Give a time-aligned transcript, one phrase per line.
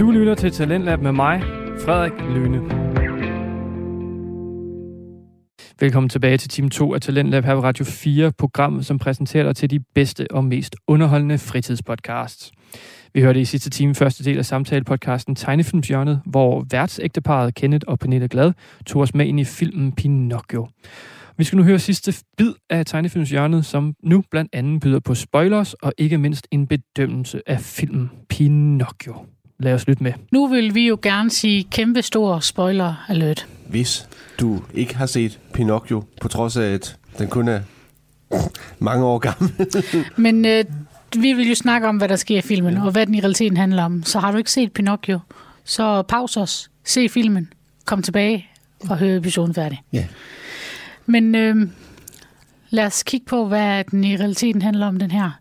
[0.00, 1.42] Du lytter til Talentlab med mig,
[1.84, 2.60] Frederik Lyne.
[5.80, 9.56] Velkommen tilbage til time 2 af Talentlab her på Radio 4, programmet, som præsenterer dig
[9.56, 12.52] til de bedste og mest underholdende fritidspodcasts.
[13.14, 18.28] Vi hørte i sidste time første del af samtalepodcasten Tegnefilmsjørnet, hvor værtsægteparet Kenneth og Pernille
[18.28, 18.52] Glad
[18.86, 20.68] tog os med ind i filmen Pinocchio.
[21.36, 25.74] Vi skal nu høre sidste bid af tegnefilmshjørnet, som nu blandt andet byder på spoilers
[25.74, 29.14] og ikke mindst en bedømmelse af filmen Pinocchio.
[29.60, 30.12] Lad os lytte med.
[30.30, 33.46] Nu vil vi jo gerne sige kæmpe stor spoiler alert.
[33.68, 34.08] Hvis
[34.40, 37.60] du ikke har set Pinocchio, på trods af at den kun er
[38.78, 39.52] mange år gammel.
[40.24, 40.64] Men øh,
[41.16, 42.84] vi vil jo snakke om, hvad der sker i filmen, ja.
[42.84, 44.02] og hvad den i realiteten handler om.
[44.02, 45.18] Så har du ikke set Pinocchio,
[45.64, 47.52] så pause os, se filmen,
[47.84, 48.46] kom tilbage
[48.90, 49.82] og hør episoden færdig.
[49.92, 50.06] Ja.
[51.06, 51.56] Men øh,
[52.70, 55.39] lad os kigge på, hvad den i realiteten handler om, den her.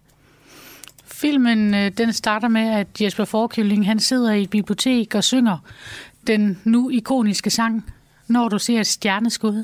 [1.21, 5.57] Filmen øh, den starter med, at Jesper Forkylling han sidder i et bibliotek og synger
[6.27, 7.85] den nu ikoniske sang,
[8.27, 9.63] Når du ser et stjerneskud.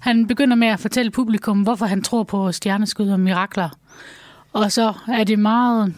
[0.00, 3.68] Han begynder med at fortælle publikum, hvorfor han tror på stjerneskud og mirakler.
[4.52, 5.94] Og så er det meget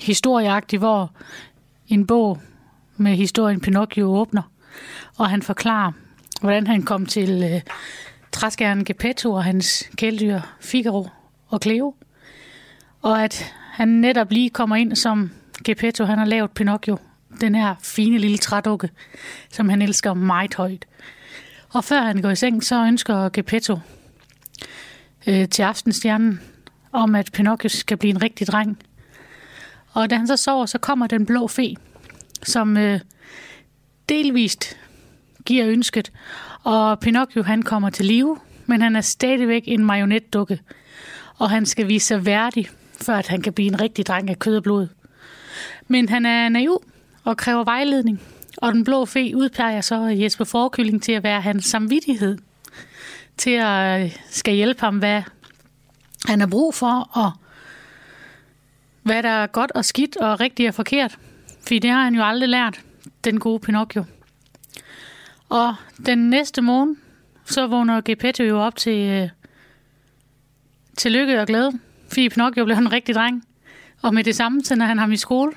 [0.00, 1.12] historieagtigt, hvor
[1.88, 2.40] en bog
[2.96, 4.42] med historien Pinocchio åbner,
[5.16, 5.92] og han forklarer,
[6.40, 7.60] hvordan han kom til øh,
[8.32, 11.08] træskæren Geppetto og hans kæledyr Figaro
[11.48, 11.94] og Cleo.
[13.02, 15.30] Og at han netop lige kommer ind som
[15.64, 16.98] Geppetto, han har lavet Pinocchio,
[17.40, 18.90] den her fine lille trædukke,
[19.50, 20.86] som han elsker meget højt.
[21.68, 23.78] Og før han går i seng, så ønsker Geppetto
[25.26, 26.40] øh, til aftenstjernen
[26.92, 28.78] om, at Pinocchio skal blive en rigtig dreng.
[29.92, 31.74] Og da han så sover, så kommer den blå fe,
[32.42, 33.00] som øh,
[34.08, 34.76] delvist
[35.46, 36.12] giver ønsket.
[36.62, 40.60] Og Pinocchio han kommer til live, men han er stadigvæk en marionetdukke.
[41.38, 42.68] Og han skal vise sig værdig,
[43.02, 44.88] før at han kan blive en rigtig dreng af kød og blod.
[45.88, 46.82] Men han er naiv
[47.24, 48.20] og kræver vejledning.
[48.56, 52.38] Og den blå fe udpeger så Jesper Forkylling til at være hans samvittighed.
[53.36, 55.22] Til at øh, skal hjælpe ham, hvad
[56.24, 57.32] han har brug for, og
[59.02, 61.18] hvad der er godt og skidt og rigtigt og forkert.
[61.66, 62.80] For det har han jo aldrig lært,
[63.24, 64.04] den gode Pinocchio.
[65.48, 65.74] Og
[66.06, 66.98] den næste morgen,
[67.44, 69.28] så vågner Geppetto jo op til, øh,
[70.96, 71.72] til lykke og glæde.
[72.14, 73.44] Fordi Pinocchio blev en rigtig dreng.
[74.02, 75.52] Og med det samme sender han ham i skole.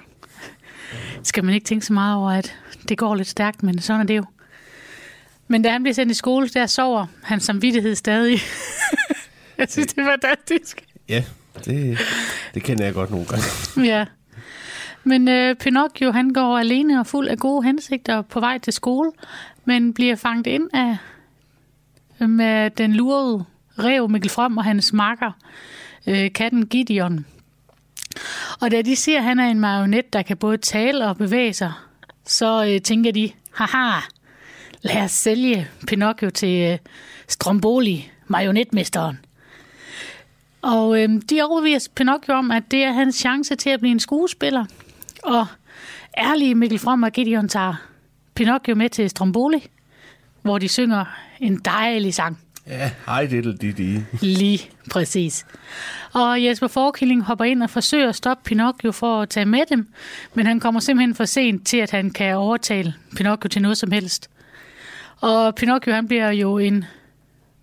[1.23, 2.55] Skal man ikke tænke så meget over, at
[2.89, 4.23] det går lidt stærkt, men sådan er det jo.
[5.47, 8.39] Men da han bliver sendt i skole, der sover hans samvittighed stadig.
[9.57, 10.85] jeg synes, det er fantastisk.
[11.09, 11.23] Ja,
[11.65, 11.97] det,
[12.53, 13.45] det kender jeg godt nogle gange.
[13.91, 14.05] Ja.
[15.03, 19.11] Men øh, Pinocchio, han går alene og fuld af gode hensigter på vej til skole,
[19.65, 20.97] men bliver fanget ind af
[22.27, 23.45] med den lurede
[23.79, 25.31] rev Mikkel Frem og hans makker,
[26.07, 27.25] øh, katten Gideon.
[28.61, 31.53] Og da de ser, at han er en marionet, der kan både tale og bevæge
[31.53, 31.73] sig,
[32.25, 33.99] så øh, tænker de, haha,
[34.81, 36.77] lad os sælge Pinocchio til øh,
[37.27, 39.19] Stromboli, marionetmesteren.
[40.61, 43.99] Og øh, de overbeviser Pinocchio om, at det er hans chance til at blive en
[43.99, 44.65] skuespiller.
[45.23, 45.47] Og
[46.17, 47.75] ærlige Mikkel From og Gideon tager
[48.33, 49.67] Pinocchio med til Stromboli,
[50.41, 51.05] hvor de synger
[51.39, 52.39] en dejlig sang.
[52.69, 53.99] Ja, hej diddle didi.
[54.21, 54.59] Lige
[54.91, 55.45] præcis.
[56.13, 59.87] Og Jesper Forkilling hopper ind og forsøger at stoppe Pinocchio for at tage med dem,
[60.33, 63.91] men han kommer simpelthen for sent til, at han kan overtale Pinocchio til noget som
[63.91, 64.29] helst.
[65.21, 66.85] Og Pinocchio han bliver jo en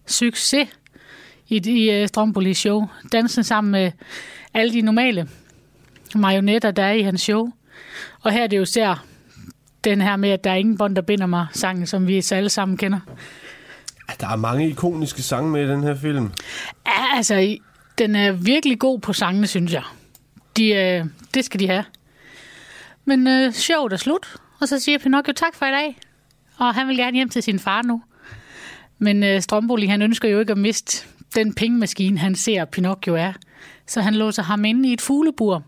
[0.07, 0.69] succes
[1.49, 2.87] i, i uh, Stromboli show.
[3.13, 3.93] Dansen sammen med
[4.55, 5.29] alle de normale
[6.15, 7.53] marionetter, der er i hans show.
[8.21, 9.05] Og her er det jo ser
[9.85, 12.35] den her med, at der er ingen bånd, der binder mig, sangen, som vi så
[12.35, 13.01] alle sammen kender.
[14.21, 16.31] Der er mange ikoniske sange med i den her film.
[16.87, 17.57] Ja, altså,
[17.99, 19.83] den er virkelig god på sangene, synes jeg.
[20.57, 21.05] De, øh,
[21.35, 21.85] det skal de have.
[23.05, 25.99] Men øh, sjovt er slut, og så siger Pinocchio tak for i dag.
[26.57, 28.03] Og han vil gerne hjem til sin far nu.
[28.99, 33.33] Men øh, Stromboli, han ønsker jo ikke at miste den pengemaskine, han ser Pinocchio er.
[33.87, 35.63] Så han låser ham inde i et fuglebur.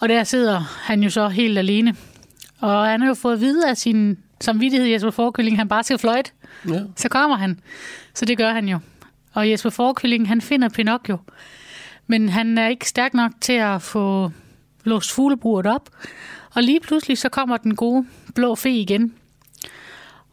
[0.00, 1.96] Og der sidder han jo så helt alene.
[2.60, 5.98] Og han har jo fået at vide af sin samvittighed, Jesper Forkylling, han bare skal
[5.98, 6.30] fløjte.
[6.68, 6.80] Ja.
[6.96, 7.60] Så kommer han.
[8.14, 8.78] Så det gør han jo.
[9.32, 11.18] Og Jesper Forkylling, han finder Pinocchio.
[12.06, 14.30] Men han er ikke stærk nok til at få
[14.84, 15.90] låst fugleburet op.
[16.54, 19.14] Og lige pludselig så kommer den gode blå fe igen.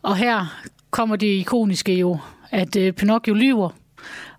[0.02, 0.62] Og her
[0.92, 2.20] kommer det ikoniske jo,
[2.50, 3.70] at øh, Pinocchio lyver.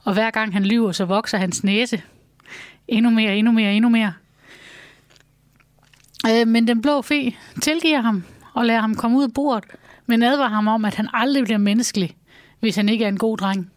[0.05, 2.03] Og hver gang han lyver, så vokser hans næse.
[2.89, 4.13] Endnu mere, endnu mere, endnu mere.
[6.31, 9.65] Øh, men den blå fe tilgiver ham og lader ham komme ud af bordet,
[10.07, 12.17] men advarer ham om, at han aldrig bliver menneskelig,
[12.61, 13.71] hvis han ikke er en god dreng.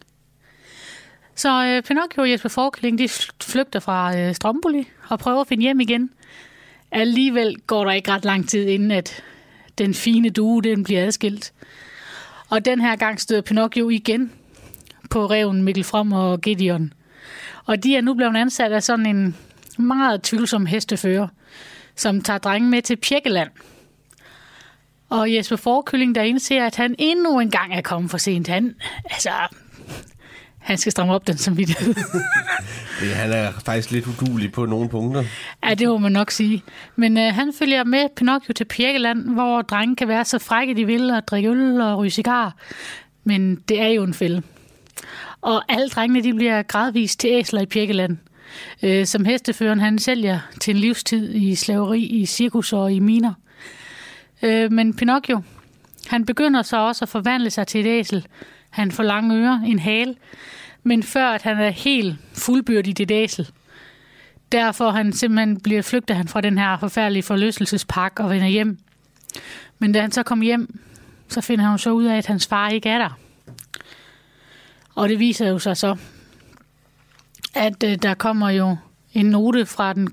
[1.35, 3.09] Så øh, Pinocchio og Jesper Forkling, de
[3.43, 6.09] flygter fra øh, Stromboli og prøver at finde hjem igen.
[6.91, 9.23] alligevel går der ikke ret lang tid, inden at
[9.77, 11.53] den fine due, den bliver adskilt.
[12.49, 14.31] Og den her gang støder Pinocchio igen
[15.09, 16.93] på reven Mikkel From og Gideon.
[17.65, 19.35] Og de er nu blevet ansat af sådan en
[19.77, 21.27] meget tvivlsom hestefører,
[21.95, 23.49] som tager drengen med til Pjekkeland.
[25.09, 28.47] Og Jesper Forkylling, der indser, at han endnu en gang er kommet for sent.
[28.47, 28.75] Han,
[29.05, 29.29] altså,
[30.59, 31.55] han skal stramme op den som.
[31.55, 31.77] Det,
[33.21, 35.23] han er faktisk lidt udulig på nogle punkter.
[35.65, 36.63] ja, det må man nok sige.
[36.95, 40.85] Men øh, han følger med Pinocchio til Pjekkeland, hvor drengen kan være så frække, de
[40.85, 42.55] vil, og drikke øl og ryge cigar.
[43.23, 44.41] Men det er jo en fælde.
[45.41, 48.17] Og alle drengene de bliver gradvist til æsler i Pjekkeland,
[48.83, 53.33] øh, som hesteføren han sælger til en livstid i slaveri, i cirkus og i miner.
[54.41, 55.41] Øh, men Pinocchio,
[56.07, 58.27] han begynder så også at forvandle sig til et æsel.
[58.69, 60.15] Han får lange ører, en hale,
[60.83, 63.49] men før at han er helt fuldbyrdet i et æsel,
[64.51, 68.77] derfor han simpelthen bliver flygter han fra den her forfærdelige forlystelsespark og vender hjem.
[69.79, 70.79] Men da han så kommer hjem,
[71.27, 73.19] så finder han jo så ud af, at hans far ikke er der.
[74.95, 75.97] Og det viser jo sig så,
[77.55, 78.77] at øh, der kommer jo
[79.13, 80.09] en note fra den,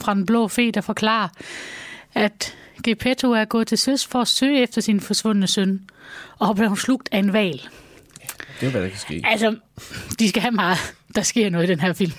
[0.00, 1.28] fra den blå fe, der forklarer,
[2.14, 5.80] at Geppetto er gået til søs for at søge efter sin forsvundne søn,
[6.38, 7.60] og blev slugt af en val.
[8.60, 9.22] Det er, hvad der kan ske.
[9.24, 9.56] Altså,
[10.18, 10.78] de skal have meget.
[11.14, 12.12] Der sker noget i den her film.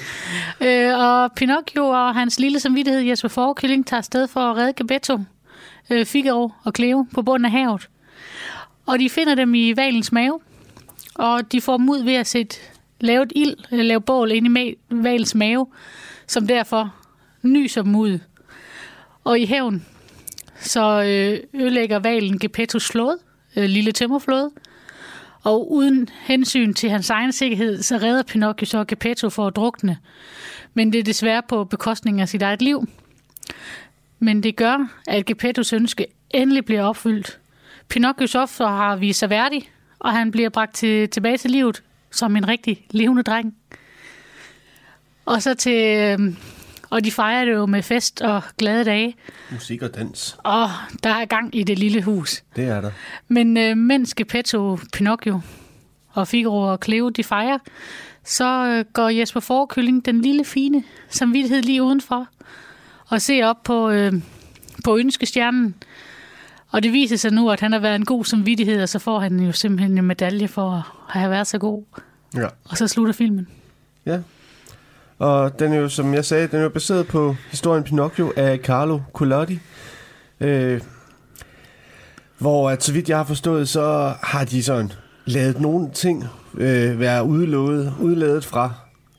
[0.68, 5.18] øh, og Pinocchio og hans lille samvittighed Jesper Forkylling tager afsted for at redde Geppetto,
[5.90, 7.88] øh, Figaro og Cleo på bunden af havet.
[8.86, 10.40] Og de finder dem i valens mave,
[11.14, 12.56] og de får dem ud ved at sætte,
[13.00, 15.66] lave et ild, eller lave bål ind i ma- valens mave,
[16.26, 16.94] som derfor
[17.42, 18.18] nyser dem ud.
[19.24, 19.86] Og i haven,
[20.60, 23.18] så øh, ødelægger valen Geppettos flåde,
[23.56, 24.50] øh, lille tømmerflåde,
[25.42, 29.98] og uden hensyn til hans egen sikkerhed, så redder Pinocchio så Geppetto for at drukne.
[30.74, 32.88] Men det er desværre på bekostning af sit eget liv.
[34.18, 37.38] Men det gør, at Geppettos ønske endelig bliver opfyldt.
[37.88, 42.36] Pinocchios offer har vist sig værdig, og han bliver bragt til, tilbage til livet som
[42.36, 43.56] en rigtig levende dreng.
[45.26, 45.96] Og så til...
[45.96, 46.34] Øh,
[46.94, 49.16] og de fejrer det jo med fest og glade dage.
[49.52, 50.36] Musik og dans.
[50.38, 50.70] Og
[51.02, 52.42] der er gang i det lille hus.
[52.56, 52.90] Det er der.
[53.28, 55.40] Men øh, mens Geppetto, Pinocchio
[56.12, 57.58] og Figaro og Cleo de fejrer,
[58.24, 62.28] så øh, går Jesper Forkylling, den lille fine samvittighed lige udenfor,
[63.08, 64.12] og ser op på, øh,
[64.84, 65.74] på ønskestjernen.
[66.70, 69.18] Og det viser sig nu, at han har været en god samvittighed, og så får
[69.18, 70.82] han jo simpelthen en medalje for at
[71.20, 71.82] have været så god.
[72.34, 72.46] Ja.
[72.64, 73.48] Og så slutter filmen.
[74.06, 74.18] Ja.
[75.24, 78.58] Og den er jo, som jeg sagde, den er jo baseret på historien Pinocchio af
[78.58, 79.58] Carlo Collodi.
[80.40, 80.80] Øh,
[82.38, 84.92] hvor, at, så vidt jeg har forstået, så har de sådan
[85.24, 86.24] lavet nogle ting
[86.54, 88.72] øh, være udlået, udladet fra,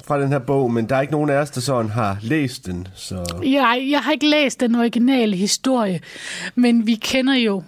[0.07, 2.65] fra den her bog, men der er ikke nogen af os, der sådan har læst
[2.65, 2.87] den.
[2.95, 5.99] Så Jeg, jeg har ikke læst den originale historie,
[6.55, 7.63] men vi kender jo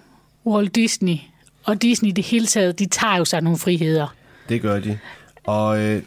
[0.45, 1.17] Walt Disney,
[1.63, 4.15] og Disney i det hele taget, de tager jo sig nogle friheder.
[4.49, 4.99] det gør de.
[5.43, 6.01] Og øh,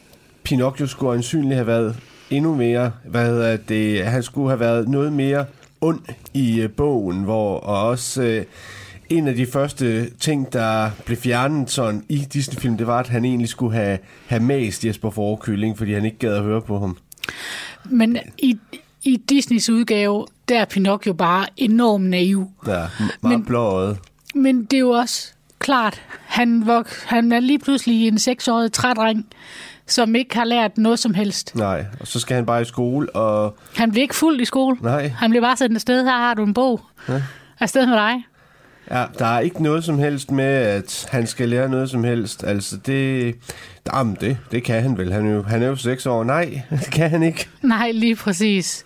[0.45, 1.97] Pinocchio skulle ansynligt have været
[2.31, 5.45] endnu mere, hvad hedder det, han skulle have været noget mere
[5.81, 6.01] ond
[6.35, 8.45] i øh, bogen, hvor og også øh,
[9.09, 13.25] en af de første ting, der blev fjernet sådan i Disney-film, det var, at han
[13.25, 16.97] egentlig skulle have, have mast Jesper Forkylling, fordi han ikke gad at høre på ham.
[17.85, 18.59] Men i,
[19.05, 22.51] i Disneys udgave, der er Pinocchio bare enormt naiv.
[22.67, 22.89] Er
[23.23, 23.99] meget Men- blåøjet.
[24.35, 29.27] Men det er jo også klart, han, vok, han er lige pludselig en seksårig trædreng,
[29.93, 31.55] som ikke har lært noget som helst.
[31.57, 34.77] Nej, og så skal han bare i skole, og Han bliver ikke fuldt i skole.
[34.81, 36.05] nej, Han bliver bare sendt afsted.
[36.05, 36.81] Her har du en bog.
[37.09, 37.23] Ja.
[37.61, 38.15] Afsted med dig.
[38.91, 42.45] Ja, der er ikke noget som helst med, at han skal lære noget som helst.
[42.45, 43.35] Altså, det,
[43.95, 45.13] jamen, det, det kan han vel.
[45.13, 46.25] Han er, jo, han er jo seks år.
[46.25, 47.49] Nej, det kan han ikke.
[47.63, 48.85] Nej, lige præcis.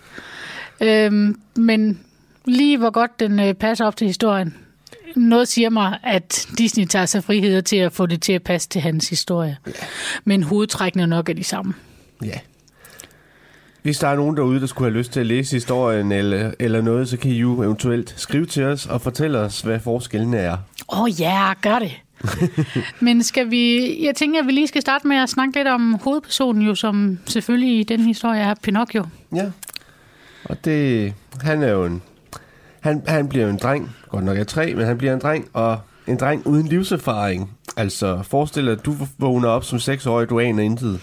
[0.81, 1.99] Øhm, men
[2.45, 4.55] lige hvor godt den øh, passer op til historien.
[5.15, 8.69] Noget siger mig, at Disney tager sig friheder til at få det til at passe
[8.69, 9.57] til hans historie.
[10.23, 11.73] Men hovedtrækkene nok er de samme.
[12.23, 12.39] Ja.
[13.81, 16.81] Hvis der er nogen derude, der skulle have lyst til at læse historien eller, eller
[16.81, 20.57] noget, så kan I jo eventuelt skrive til os og fortælle os, hvad forskellen er.
[20.89, 21.91] Åh oh, ja, gør det.
[23.05, 23.95] Men skal vi...
[24.05, 27.19] Jeg tænker, at vi lige skal starte med at snakke lidt om hovedpersonen, jo, som
[27.25, 29.05] selvfølgelig i den historie er Pinocchio.
[29.35, 29.45] Ja.
[30.43, 32.01] Og det, han er jo en,
[32.79, 35.47] han, han bliver jo en dreng, godt nok er tre, men han bliver en dreng,
[35.53, 37.51] og en dreng uden livserfaring.
[37.77, 40.99] Altså, forestil dig, at du vågner op som seksårig, du aner intet.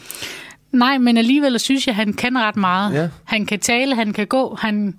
[0.73, 2.95] Nej, men alligevel synes jeg, at han kan ret meget.
[2.95, 3.09] Ja.
[3.25, 4.95] Han kan tale, han kan gå, han,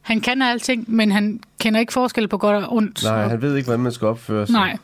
[0.00, 3.04] han kan alting, men han kender ikke forskel på godt og ondt.
[3.04, 4.52] Nej, han ved ikke, hvordan man skal opføre sig.
[4.52, 4.76] Nej.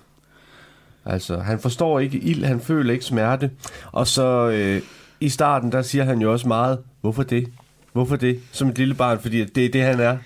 [1.04, 3.50] Altså, han forstår ikke ild, han føler ikke smerte.
[3.92, 4.82] Og så øh,
[5.20, 7.48] i starten, der siger han jo også meget, hvorfor det?
[7.92, 8.40] Hvorfor det?
[8.52, 10.16] Som et lille barn, fordi det er det, han er.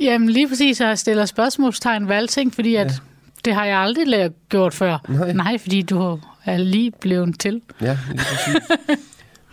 [0.00, 2.96] Jamen lige præcis, jeg stiller spørgsmålstegn ved alting, fordi at ja.
[3.44, 4.98] det har jeg aldrig lært gjort før.
[5.08, 5.32] Nej.
[5.32, 7.60] Nej, fordi du er lige blevet til.
[7.80, 8.56] Ja, lige præcis.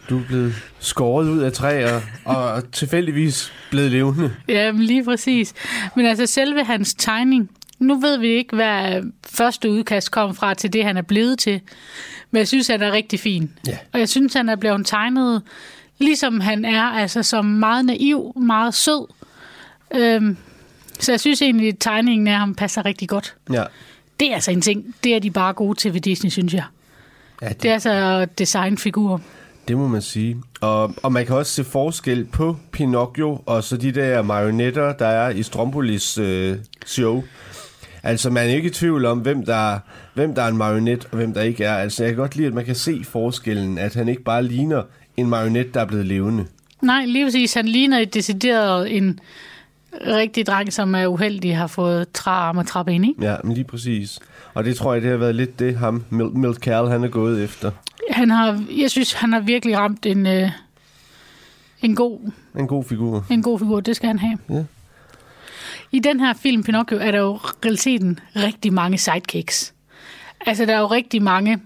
[0.09, 4.31] Du er blevet skåret ud af træer og tilfældigvis blevet levende.
[4.47, 5.53] Jamen lige præcis.
[5.95, 10.73] Men altså selve hans tegning, nu ved vi ikke, hvad første udkast kom fra til
[10.73, 11.61] det, han er blevet til.
[12.31, 13.51] Men jeg synes, han er rigtig fin.
[13.67, 13.77] Ja.
[13.93, 15.41] Og jeg synes, han er blevet tegnet,
[15.99, 19.07] ligesom han er, altså som meget naiv, meget sød.
[19.95, 20.37] Øhm,
[20.99, 23.35] så jeg synes egentlig, at tegningen af ham passer rigtig godt.
[23.53, 23.63] Ja.
[24.19, 24.95] Det er altså en ting.
[25.03, 26.63] Det er de bare gode til ved Disney, synes jeg.
[27.41, 29.17] ja det, Det er altså designfigurer.
[29.67, 30.37] det må man sige.
[30.61, 35.07] Og, og man kan også se forskel på Pinocchio og så de der marionetter, der
[35.07, 37.23] er i Strombolis øh, show.
[38.03, 39.79] Altså, man er ikke i tvivl om, hvem der,
[40.13, 41.75] hvem der er en marionet, og hvem der ikke er.
[41.75, 44.83] Altså, jeg kan godt lide, at man kan se forskellen, at han ikke bare ligner
[45.17, 46.45] en marionet, der er blevet levende.
[46.81, 47.53] Nej, lige præcis.
[47.53, 49.19] Han ligner et decideret en
[50.07, 53.15] rigtig dreng, som er uheldig, har fået træarm og trappe ind i.
[53.21, 54.19] Ja, men lige præcis.
[54.53, 57.07] Og det tror jeg, det har været lidt det, ham, Milt, Milt Cal, han er
[57.07, 57.71] gået efter.
[58.11, 60.49] Han har, jeg synes, han har virkelig ramt en, øh,
[61.81, 63.25] en, god, En god figur.
[63.31, 63.79] en god figur.
[63.79, 64.37] Det skal han have.
[64.49, 64.63] Ja.
[65.91, 69.73] I den her film, Pinocchio, er der jo i realiteten rigtig mange sidekicks.
[70.45, 71.59] Altså, der er jo rigtig mange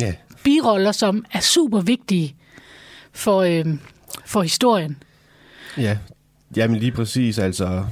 [0.00, 0.12] Ja,
[0.44, 2.34] biroller, som er super vigtige
[3.12, 3.64] for, øh,
[4.26, 5.02] for historien.
[5.78, 5.98] ja.
[6.56, 7.84] Jamen lige præcis, altså.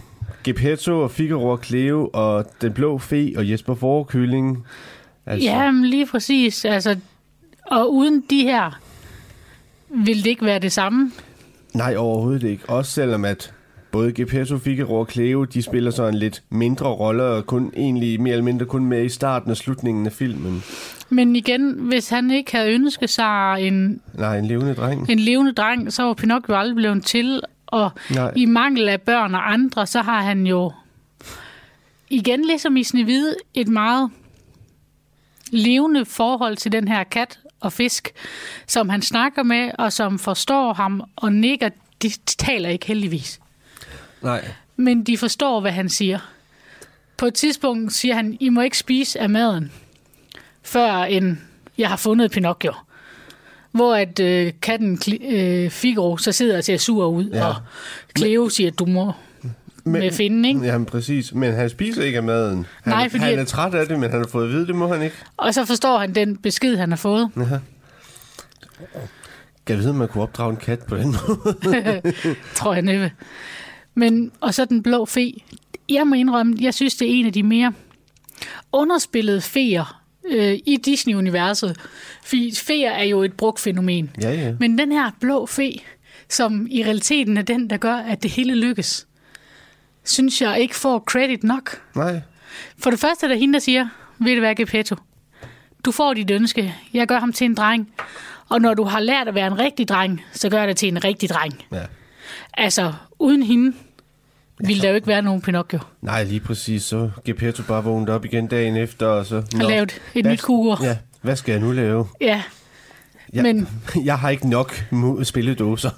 [0.44, 4.64] Geppetto og Figaro og Cleo og Den Blå Fe og Jesper Forkylling.
[5.26, 6.64] Altså, Ja, men lige præcis.
[6.64, 6.96] Altså,
[7.66, 8.80] og uden de her,
[9.88, 11.10] vil det ikke være det samme.
[11.74, 12.68] Nej, overhovedet ikke.
[12.68, 13.52] Også selvom at
[13.90, 18.20] både Geppetto, Figaro og Cleo, de spiller så en lidt mindre rolle, og kun egentlig
[18.20, 20.62] mere eller mindre kun med i starten og slutningen af filmen.
[21.10, 25.10] Men igen, hvis han ikke havde ønsket sig en, Nej, en levende dreng.
[25.10, 27.40] en levende dreng, så var Pinocchio aldrig blevet til.
[27.70, 28.32] Og Nej.
[28.36, 30.72] i mangel af børn og andre, så har han jo
[32.10, 34.10] igen ligesom i Snevide et meget
[35.50, 38.10] levende forhold til den her kat og fisk,
[38.66, 41.68] som han snakker med, og som forstår ham og nikker.
[42.02, 43.40] De taler ikke heldigvis.
[44.22, 44.48] Nej.
[44.76, 46.18] Men de forstår, hvad han siger.
[47.16, 49.72] På et tidspunkt siger han, I må ikke spise af maden,
[50.62, 51.36] før end
[51.78, 52.72] jeg har fundet Pinocchio.
[53.72, 54.98] Hvor at øh, katten
[55.30, 57.46] øh, Figaro så sidder og ser sur ud, Ja.
[57.46, 57.54] og
[58.18, 59.12] Cleo siger, du må
[59.84, 60.60] med finde, ikke?
[60.60, 62.66] Jamen præcis, men han spiser ikke af maden.
[62.82, 64.66] Han, Nej, fordi han at- er træt af det, men han har fået at vide,
[64.66, 65.16] det må han ikke.
[65.36, 67.30] Og så forstår han den besked, han har fået.
[67.36, 67.42] Ja.
[69.66, 72.02] Kan jeg vide, om man kunne opdrage en kat på den måde?
[72.56, 73.12] tror jeg næppe.
[73.94, 75.34] Men, og så den blå fe.
[75.88, 77.72] Jeg må indrømme, jeg synes, det er en af de mere
[78.72, 81.76] underspillede feer øh, i Disney-universet.
[82.24, 84.10] Fordi feer er jo et brugt fænomen.
[84.22, 84.54] ja, ja.
[84.60, 85.72] Men den her blå fe,
[86.28, 89.06] som i realiteten er den, der gør, at det hele lykkes,
[90.04, 91.82] synes jeg ikke får credit nok.
[91.96, 92.20] Nej.
[92.78, 94.96] For det første er der hende, der siger, ved du hvad, Gepetto?
[95.84, 96.74] Du får dit ønske.
[96.94, 97.92] Jeg gør ham til en dreng.
[98.48, 100.88] Og når du har lært at være en rigtig dreng, så gør jeg dig til
[100.88, 101.64] en rigtig dreng.
[101.72, 101.82] Ja.
[102.54, 103.76] Altså, uden hende
[104.66, 105.78] ville der jo ikke være nogen Pinocchio.
[106.02, 106.82] Nej, lige præcis.
[106.82, 109.42] Så Geppetto bare vågnet op igen dagen efter, og så...
[109.54, 110.78] Har lavet et hvad- nyt kugur.
[110.84, 112.06] Ja, hvad skal jeg nu lave?
[112.20, 112.42] Ja,
[113.32, 113.68] Jeg, Men-
[114.04, 114.84] jeg har ikke nok
[115.22, 115.90] spilledåser.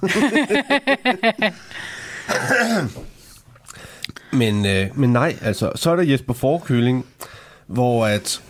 [4.36, 7.06] men, øh, men nej, altså, så er der Jesper Forkøling,
[7.66, 8.42] hvor at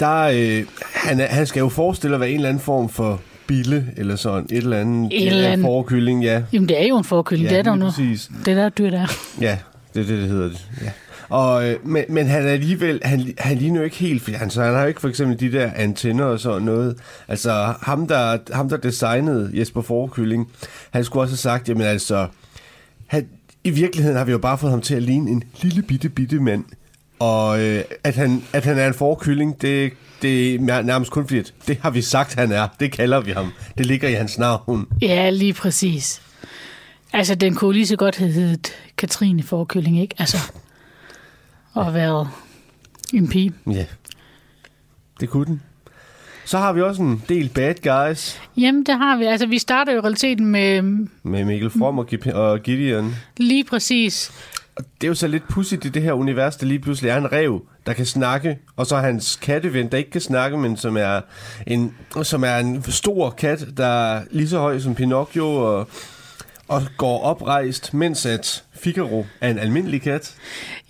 [0.00, 3.86] der, øh, han, han skal jo forestille at være en eller anden form for bille,
[3.96, 5.12] eller sådan et eller andet.
[5.12, 5.64] Et eller andet.
[5.64, 6.42] Forkøling, ja.
[6.52, 7.50] jamen det er jo en forkylling.
[7.50, 7.84] det er der nu.
[7.84, 8.30] præcis.
[8.44, 9.06] Det der dyr der.
[9.40, 9.58] Ja,
[9.94, 10.68] det er det, det hedder det.
[10.82, 10.90] Ja.
[11.28, 14.50] Og, øh, men, men han er alligevel, han, han ligner jo ikke helt, for han,
[14.50, 16.96] så han har jo ikke for eksempel de der antenner og sådan noget.
[17.28, 20.48] Altså ham der, ham, der designede Jesper Forkylling,
[20.90, 22.26] han skulle også have sagt, jamen altså,
[23.06, 23.26] han,
[23.64, 26.40] i virkeligheden har vi jo bare fået ham til at ligne en lille bitte bitte
[26.40, 26.64] mand.
[27.18, 29.92] Og øh, at, han, at han er en forkylling, det,
[30.22, 32.68] det er nær- nærmest kun fordi, det har vi sagt, han er.
[32.80, 33.52] Det kalder vi ham.
[33.78, 34.86] Det ligger i hans navn.
[35.02, 36.22] Ja, lige præcis.
[37.12, 40.14] Altså, den kunne lige så godt have heddet Katrine Forkylling, ikke?
[40.18, 40.52] Altså,
[41.72, 42.28] og været
[43.14, 43.52] en pige.
[43.70, 43.84] Ja,
[45.20, 45.62] det kunne den.
[46.46, 47.74] Så har vi også en del bad
[48.08, 49.24] guys Jamen, det har vi.
[49.24, 50.82] Altså, vi starter jo i realiteten med
[51.22, 53.14] med Mikkel From og, Gip- og Gideon.
[53.36, 54.32] lige præcis
[54.76, 57.16] Og det er jo så lidt pudsigt i det her univers, der lige pludselig er
[57.16, 60.96] en rev, der kan snakke, og så hans katteven, der ikke kan snakke, men som
[60.96, 61.20] er
[61.66, 65.88] en, som er en stor kat, der er lige så høj som Pinocchio og,
[66.68, 70.34] og går oprejst, mens at Figaro er en almindelig kat.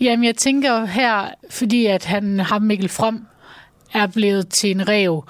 [0.00, 3.26] Jamen, jeg tænker her, fordi at han, ham Mikkel From,
[3.94, 5.24] er blevet til en rev,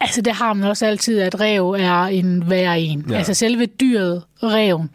[0.00, 3.04] Altså, det har man også altid, at rev er en værre en.
[3.08, 3.12] Ja.
[3.12, 3.18] Ja.
[3.18, 4.90] Altså, selve dyret, reven,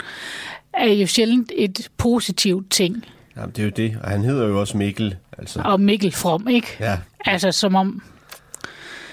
[0.74, 3.06] er jo sjældent et positivt ting.
[3.38, 3.98] Jamen, det er jo det.
[4.04, 5.16] Og han hedder jo også Mikkel.
[5.38, 6.68] Altså, Og Mikkel From, ikke?
[6.80, 6.98] ja.
[7.25, 8.04] Altså, som om...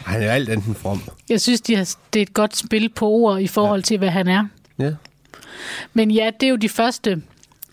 [0.04, 1.02] Han er alt enten from.
[1.28, 3.84] Jeg synes, de har, det er et godt spil på ord i forhold ja.
[3.84, 4.44] til, hvad han er.
[4.78, 4.92] Ja.
[5.92, 7.22] Men ja, det er jo de første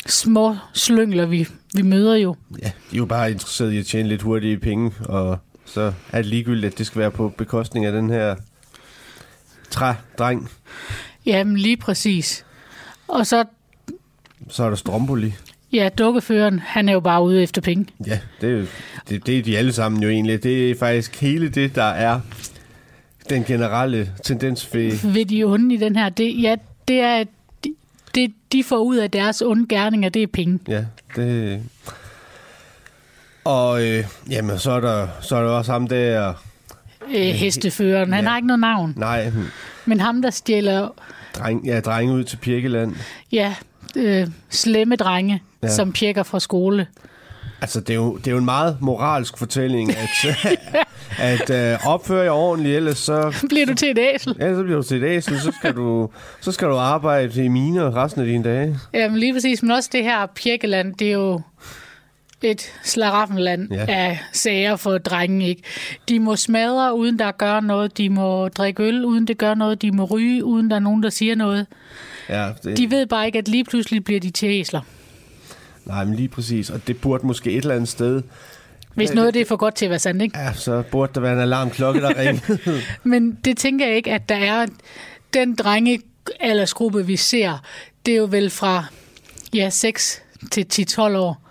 [0.05, 2.35] små slyngler, vi, vi møder jo.
[2.61, 2.71] ja.
[2.91, 6.25] De er jo bare interesseret i at tjene lidt hurtige penge, og så er det
[6.25, 8.35] ligegyldigt, at det skal være på bekostning af den her
[9.69, 10.49] trædreng.
[11.25, 12.45] Jamen, lige præcis.
[13.07, 13.43] Og så,
[14.49, 15.33] Så er der Stromboli.
[15.73, 17.85] ja, dukkeføreren, han er jo bare ude efter penge.
[18.07, 18.65] Ja, det er,
[19.09, 20.43] det, det er de alle sammen jo egentlig.
[20.43, 22.19] Det er faktisk hele det, der er
[23.29, 25.11] den generelle tendens ved...
[25.13, 26.55] Ved de onde i den her, det, ja,
[26.87, 27.27] det er, at
[27.63, 27.75] de,
[28.15, 30.59] det, de får ud af deres onde gerninger, det er penge.
[30.67, 30.85] Ja,
[31.15, 31.61] det...
[33.43, 36.33] Og øh, jamen, så er, der, så er der også ham der...
[37.07, 38.29] Øh, hesteføreren, han Ja.
[38.29, 38.93] har ikke noget navn.
[38.97, 39.31] Nej,
[39.85, 40.89] Men ham, der stjæler,
[41.35, 42.95] dreng, ja, drenge ud til Pirkeland.
[43.31, 43.55] ja,
[43.95, 45.67] øh, slemme drenge, Ja.
[45.67, 46.87] som pjekker fra skole.
[47.61, 50.25] Altså, det er jo, det er jo en meget moralsk fortælling, at,
[51.49, 54.35] at øh, opføre jer ordentligt, ellers så, Bliver du til et æsel?
[54.39, 56.09] ja, så bliver du til et æsel, så skal du,
[56.41, 58.77] så skal du arbejde i miner resten af dine dage.
[58.93, 61.41] Jamen lige præcis, men også det her Pirkeland, det er jo
[62.41, 63.79] et slaraffenland Ja.
[63.79, 63.85] ja.
[63.87, 65.61] af sager for drenge, ikke?
[66.09, 67.97] De må smadre, uden der gør noget.
[67.97, 69.81] De må drikke øl, uden det gør noget.
[69.81, 71.65] De må ryge, uden der er nogen, der siger noget.
[72.29, 74.81] Ja, det, De ved bare ikke, at lige pludselig bliver de til æsler.
[75.85, 76.69] Nej, men lige præcis.
[76.69, 78.21] Og det burde måske et eller andet sted...
[78.93, 80.39] Hvis noget det er for godt til at være sandt, ikke?
[80.39, 82.81] Ja, så burde der være en alarmklokke, der ringede.
[83.03, 84.65] Men det tænker jeg ikke, at der er
[85.33, 86.01] den drenge
[86.39, 87.57] aldersgruppe, vi ser.
[88.05, 88.85] Det er jo vel fra
[89.53, 91.44] ja, 6 til 10-12 år.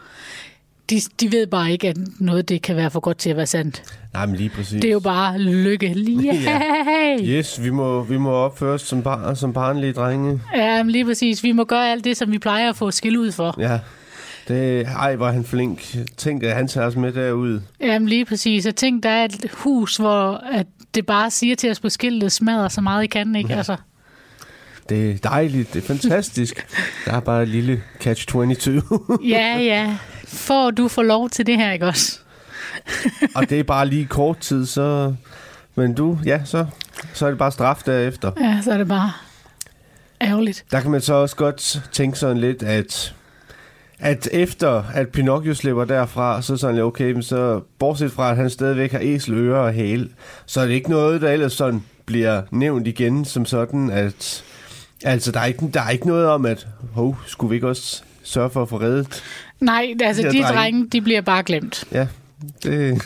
[0.91, 3.47] De, de ved bare ikke, at noget det kan være for godt til at være
[3.47, 3.83] sandt.
[4.13, 4.81] Nej, men lige præcis.
[4.83, 5.95] Det er jo bare lykke.
[6.25, 7.21] Yeah.
[7.21, 10.41] Yes, vi må, vi må opføre os som, bar, som barnlige drenge.
[10.57, 11.43] Ja, men lige præcis.
[11.43, 13.55] Vi må gøre alt det, som vi plejer at få skil ud for.
[13.59, 13.79] Ja.
[14.49, 15.97] Det, ej, hvor er han flink.
[16.17, 17.61] Tænk, at han tager os med derud.
[17.81, 18.67] Jamen lige præcis.
[18.67, 22.33] Jeg tænkte, der er et hus, hvor at det bare siger til os på skiltet,
[22.33, 23.51] smadrer så meget I kan, ikke?
[23.51, 23.57] Ja.
[23.57, 23.77] Altså,
[24.89, 26.67] Det er dejligt, det er fantastisk.
[27.07, 28.71] Der er bare et lille catch-22.
[29.29, 29.97] ja, ja.
[30.35, 32.19] For du får lov til det her, ikke også?
[33.37, 35.15] og det er bare lige kort tid, så...
[35.75, 36.67] Men du, ja, så,
[37.13, 38.33] så er det bare straf derefter.
[38.41, 39.13] Ja, så er det bare
[40.21, 40.65] ærgerligt.
[40.71, 43.15] Der kan man så også godt tænke sådan lidt, at,
[43.99, 48.31] at efter at Pinocchio slipper derfra, så er sådan lidt, okay, men så bortset fra,
[48.31, 50.09] at han stadigvæk har æselører og hale,
[50.47, 54.45] så er det ikke noget, der ellers sådan bliver nævnt igen som sådan, at
[55.05, 58.03] altså, der er ikke, der er ikke noget om, at hov, skulle vi ikke også
[58.25, 59.23] sørge for at få reddet?
[59.61, 60.49] Nej, altså De de, drenge.
[60.49, 61.85] drenge, de bliver bare glemt.
[61.93, 62.07] Ja,
[62.63, 63.03] det,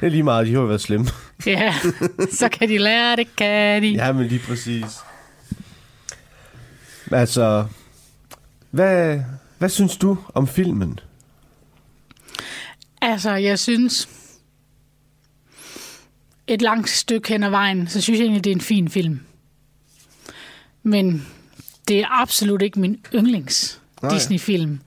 [0.00, 1.06] det er lige meget, de har jo været slemme.
[1.46, 1.74] Ja,
[2.32, 3.88] så kan de lære det, kan de.
[3.88, 4.84] Ja, men lige præcis.
[7.12, 7.66] Altså,
[8.70, 9.20] hvad,
[9.58, 10.98] hvad synes du om filmen?
[13.00, 14.08] Altså, jeg synes,
[16.46, 19.20] et langt stykke hen ad vejen, så synes jeg egentlig, det er en fin film.
[20.82, 21.26] Men
[21.88, 24.14] det er absolut ikke min yndlings Nej.
[24.14, 24.80] Disney-film.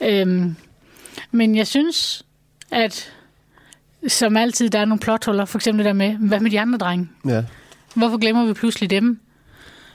[0.00, 0.56] Øhm,
[1.30, 2.24] men jeg synes,
[2.70, 3.12] at
[4.08, 5.44] som altid, der er nogle plothuller.
[5.44, 7.08] For eksempel det der med, hvad med de andre drenge?
[7.26, 7.44] Ja.
[7.94, 9.20] Hvorfor glemmer vi pludselig dem?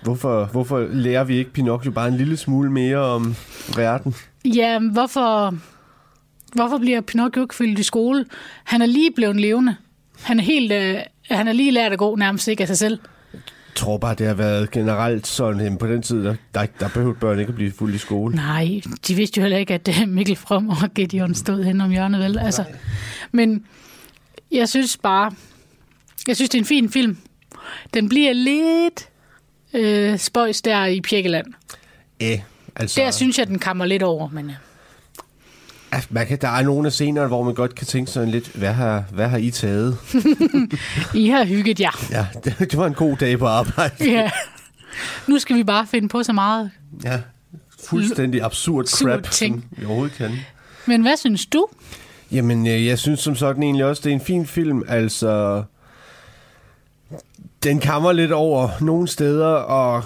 [0.03, 3.35] Hvorfor, hvorfor lærer vi ikke Pinocchio bare en lille smule mere om
[3.75, 4.15] verden?
[4.45, 5.55] Ja, hvorfor,
[6.53, 8.25] hvorfor bliver Pinocchio ikke fyldt i skole?
[8.63, 9.75] Han er lige blevet levende.
[10.21, 10.97] Han er, helt, øh,
[11.31, 12.99] han er lige lært at gå nærmest ikke af sig selv.
[13.77, 17.39] Tror bare, det har været generelt sådan, på den tid, der, der, der behøvede børn
[17.39, 18.35] ikke at blive fuld i skole.
[18.35, 21.91] Nej, de vidste jo heller ikke, at øh, Mikkel From og Gideon stod hen om
[21.91, 22.39] hjørnet, vel?
[22.39, 22.63] Altså,
[23.31, 23.65] men
[24.51, 25.31] jeg synes bare,
[26.27, 27.17] jeg synes, det er en fin film.
[27.93, 29.09] Den bliver lidt
[29.73, 31.47] øh, spøjs der i Pjekkeland.
[32.21, 32.41] Ja,
[32.75, 34.51] altså, Der synes jeg, den kammer lidt over, men...
[36.09, 38.73] man kan, der er nogle af scenerne, hvor man godt kan tænke sådan lidt, hvad
[38.73, 39.97] har, hvad har I taget?
[41.13, 42.05] I har hygget jer.
[42.11, 44.11] Ja, det, det var en god dag på arbejde.
[44.11, 44.31] Ja.
[45.27, 46.71] Nu skal vi bare finde på så meget.
[47.03, 47.19] Ja,
[47.79, 49.55] fuldstændig absurd crap, ting.
[49.55, 50.31] som vi overhovedet kan.
[50.85, 51.67] Men hvad synes du?
[52.31, 54.83] Jamen, øh, jeg synes som sådan egentlig også, det er en fin film.
[54.87, 55.63] Altså,
[57.63, 60.03] den kammer lidt over nogle steder, og,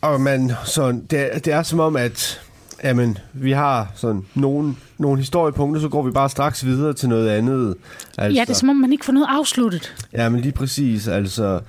[0.00, 2.40] og man sådan, det, det er som om, at
[2.84, 7.28] jamen, vi har sådan nogle, nogle historiepunkter, så går vi bare straks videre til noget
[7.28, 7.74] andet.
[8.18, 9.94] Altså, Ja, det er som om, man ikke får noget afsluttet.
[10.12, 11.08] Ja, men lige præcis.
[11.08, 11.60] Altså,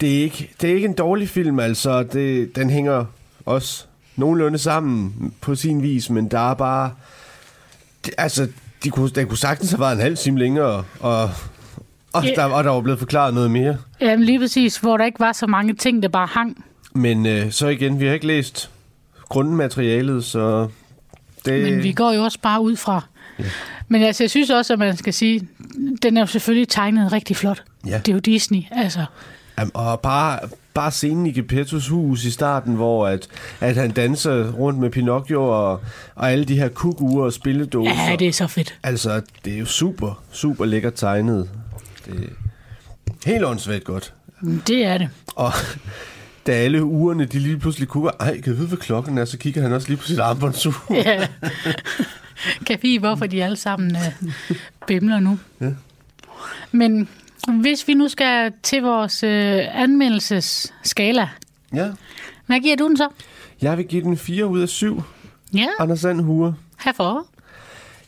[0.00, 1.60] det er ikke, det er ikke en dårlig film.
[1.60, 3.04] Altså, det, den hænger
[3.46, 3.84] også
[4.16, 6.90] nogenlunde sammen på sin vis, men der er bare...
[8.06, 8.48] Det, altså,
[8.84, 11.30] de kunne, den kunne sagtens have været en halv time længere, og,
[12.12, 12.32] Og, Ja.
[12.36, 13.76] der, og der var blevet forklaret noget mere.
[14.00, 16.64] Jamen lige præcis, hvor der ikke var så mange ting, der bare hang.
[16.92, 18.70] Men øh, så igen, vi har ikke læst
[19.28, 20.68] grundmaterialet, så
[21.44, 21.62] det...
[21.62, 23.04] Men vi går jo også bare ud fra.
[23.38, 23.44] Ja.
[23.88, 25.48] Men altså, jeg synes også, at man skal sige,
[26.02, 27.62] den er jo selvfølgelig tegnet rigtig flot.
[27.86, 27.98] Ja.
[27.98, 29.04] Det er jo Disney, altså.
[29.58, 30.38] Jamen, og bare,
[30.74, 33.28] bare scenen i Geppettos hus i starten, hvor at,
[33.60, 35.80] at han danser rundt med Pinocchio og,
[36.14, 38.10] og alle de her kukuer og spilledåser.
[38.10, 38.78] Ja, det er så fedt.
[38.82, 41.50] Altså, det er jo super, super lækkert tegnet.
[42.06, 42.14] Det
[43.26, 44.12] er helt åndssvagt godt.
[44.66, 45.08] Det er det.
[45.26, 45.52] Og
[46.46, 49.38] da alle ugerne, de lige pludselig kukker, ej, kan jeg vide, hvad klokken er, så
[49.38, 50.74] kigger han også lige på sit armbåndsur.
[50.94, 51.28] Ja.
[52.66, 54.32] kan vi, hvorfor de alle sammen øh,
[54.86, 55.38] bimler nu.
[55.60, 55.70] Ja.
[56.72, 57.08] Men
[57.60, 61.28] hvis vi nu skal til vores øh, anmeldelsesskala,
[61.74, 61.88] Ja,
[62.46, 63.08] hvad giver du den så?
[63.62, 65.02] jeg vil give den 4 ud af 7.
[65.54, 66.54] Ja, Anders Sand Hure.
[66.84, 67.26] herfor.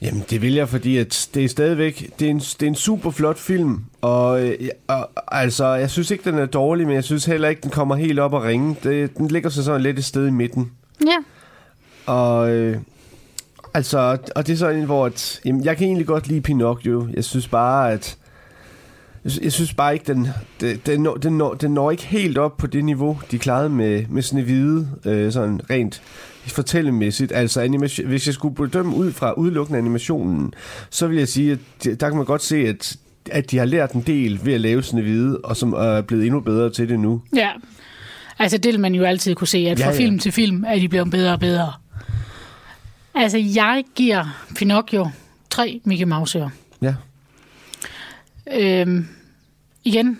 [0.02, 2.74] Jamen, det vil jeg, fordi at det er stadigvæk, det er en, det er en
[2.74, 4.54] super flot film, og, øh,
[4.86, 7.96] og altså, jeg synes ikke, den er dårlig, men jeg synes heller ikke, den kommer
[7.96, 8.76] helt op og ringe.
[8.82, 10.70] Det, den ligger sig sådan lidt et sted i midten.
[11.06, 11.16] Ja,
[12.12, 12.76] Og øh,
[13.74, 17.08] altså, og det er sådan en, hvor at, jamen, jeg kan egentlig godt lide Pinocchio.
[17.14, 18.16] Jeg synes bare, at
[19.24, 20.28] jeg, sy- jeg synes bare ikke, den,
[20.60, 23.68] den, den, når, den, når, den når ikke helt op på det niveau, de klarede
[23.68, 26.02] med, med Snevide, øh, sådan rent
[26.52, 27.32] fortællemæssigt.
[27.32, 30.54] Altså, animation, hvis jeg skulle bedømme ud fra udelukkende animationen,
[30.90, 32.96] så vil jeg sige, at der kan man godt se, at,
[33.30, 36.40] at de har lært en del ved at lave Snevide, og som er blevet endnu
[36.40, 37.22] bedre til det nu.
[37.36, 37.50] ja.
[38.40, 39.98] Altså, det vil man jo altid kunne se, at fra ja, ja.
[39.98, 41.72] film til film er de blevet bedre og bedre.
[43.14, 45.10] Altså, jeg giver Pinocchio
[45.50, 46.48] tre Mickey Mouse'er.
[46.82, 46.94] Ja,
[48.54, 49.06] Øhm,
[49.84, 50.18] igen,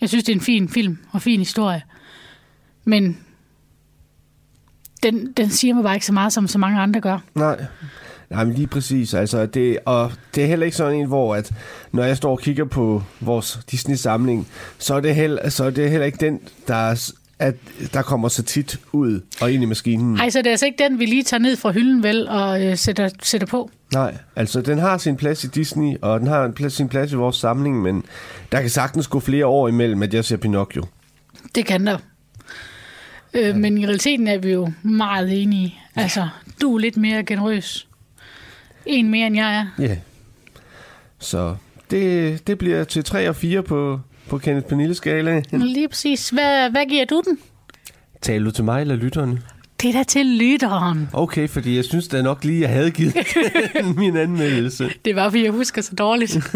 [0.00, 1.82] jeg synes, det er en fin film og fin historie.
[2.84, 3.18] Men
[5.04, 7.18] den, den siger mig bare ikke så meget, som så mange andre gør.
[7.34, 7.64] Nej.
[8.30, 9.14] Nej, men lige præcis.
[9.14, 11.52] Altså, det, og det er heller ikke sådan en, hvor at,
[11.92, 15.90] når jeg står og kigger på vores Disney-samling, så er det heller, så er det
[15.90, 17.54] heller ikke den, der, er at,
[17.92, 20.16] der kommer så tit ud og ind i maskinen.
[20.16, 22.66] Ej, så det er altså ikke den, vi lige tager ned fra hylden vel og
[22.66, 23.70] øh, sætter, sætter på.
[23.92, 27.12] Nej, altså den har sin plads i Disney, og den har en plads, sin plads
[27.12, 28.04] i vores samling, men
[28.52, 30.84] der kan sagtens gå flere år imellem, at jeg ser Pinocchio.
[31.54, 31.98] Det kan der.
[33.34, 35.74] Øh, men i realiteten er vi jo meget enige.
[35.96, 36.28] Altså,
[36.62, 37.88] du er lidt mere generøs.
[38.86, 39.66] En mere, end jeg er.
[39.82, 39.96] Ja.
[41.18, 41.56] Så
[41.90, 45.44] det, det bliver til 3 og 4 på, på Kenneth Pernille-skalaen.
[45.52, 46.30] Lige præcis.
[46.30, 47.38] Hvad, hvad giver du den?
[48.22, 49.42] Taler du til mig eller lytterne?
[49.82, 51.08] Det er da til lytteren.
[51.12, 53.14] Okay, fordi jeg synes da nok lige, jeg havde givet
[53.76, 54.90] den min anmeldelse.
[55.04, 56.36] Det var, fordi jeg husker så dårligt.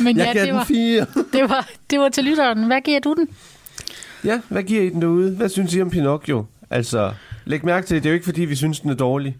[0.00, 1.06] Men Jeg ja, gav det den var, fire.
[1.32, 2.64] det, var, det var til lytteren.
[2.66, 3.28] Hvad giver du den?
[4.24, 5.30] Ja, hvad giver I den derude?
[5.36, 6.46] Hvad synes I om Pinocchio?
[6.70, 7.12] Altså,
[7.44, 9.36] læg mærke til, det er jo ikke fordi, vi synes, den er dårlig.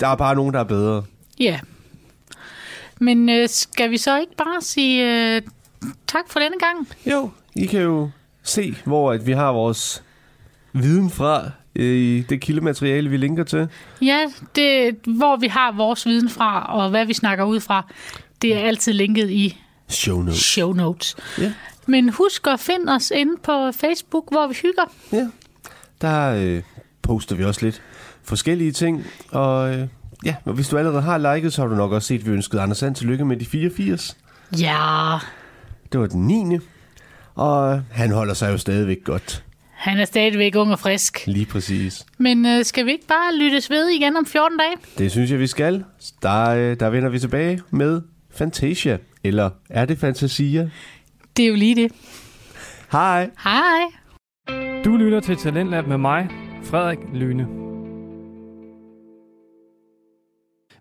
[0.00, 1.04] Der er bare nogen, der er bedre.
[1.40, 1.60] Ja.
[3.00, 5.04] Men øh, skal vi så ikke bare sige
[5.36, 5.42] øh,
[6.06, 6.88] tak for denne gang?
[7.06, 8.10] Jo, I kan jo
[8.42, 10.02] se, hvor at vi har vores
[10.72, 13.68] viden fra øh, i det kildemateriale, vi linker til.
[14.02, 14.18] Ja,
[14.56, 17.86] det, hvor vi har vores viden fra, og hvad vi snakker ud fra,
[18.42, 20.36] det er altid linket i Show notes.
[20.40, 21.16] show notes.
[21.38, 21.52] Ja.
[21.86, 24.92] Men husk at finde os inde på Facebook, hvor vi hygger.
[25.12, 25.28] Ja,
[26.00, 26.62] der øh,
[27.02, 27.82] poster vi også lidt
[28.24, 29.04] forskellige ting.
[29.30, 29.86] Og øh,
[30.24, 32.30] ja, og hvis du allerede har liket, så har du nok også set, at vi
[32.30, 34.16] ønskede Anders Sand tillykke med de 84.
[34.58, 35.18] Ja,
[35.92, 36.58] Det var den 9.
[37.34, 39.44] Og han holder sig jo stadigvæk godt.
[39.72, 41.26] han er stadigvæk ung og frisk.
[41.26, 42.06] Lige præcis.
[42.18, 44.72] Men øh, skal vi ikke bare lyttes ved igen om 14 dage?
[44.98, 45.84] Det synes jeg, vi skal.
[46.22, 48.98] Der, øh, der vender vi tilbage med Fantasia.
[49.24, 50.70] Eller er det Fantasia?
[51.36, 51.92] Det er jo lige det.
[52.92, 53.30] Hej!
[53.44, 53.80] Hej!
[54.84, 56.28] Du lytter til Talentlab med mig,
[56.62, 57.46] Frederik Lyne.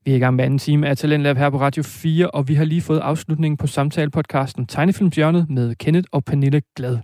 [0.05, 2.53] Vi er i gang med anden time af Talentlab her på Radio 4, og vi
[2.53, 6.97] har lige fået afslutningen på samtalepodcasten Tegnefilmsjørnet med Kenneth og Pernille Glad.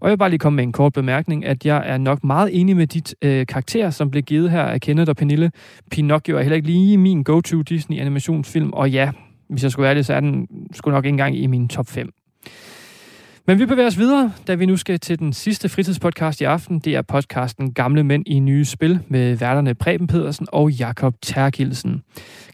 [0.00, 2.60] Og jeg vil bare lige komme med en kort bemærkning, at jeg er nok meget
[2.60, 5.50] enig med dit øh, karakter, som blev givet her af Kenneth og Pernille.
[5.90, 9.10] Pinocchio er heller ikke lige min go-to Disney animationsfilm, og ja,
[9.50, 11.86] hvis jeg skulle være det, så er den sgu nok ikke engang i min top
[11.86, 12.12] 5.
[13.48, 16.78] Men vi bevæger os videre, da vi nu skal til den sidste fritidspodcast i aften.
[16.78, 22.02] Det er podcasten Gamle Mænd i Nye Spil med værterne Preben Pedersen og Jakob Terkildsen.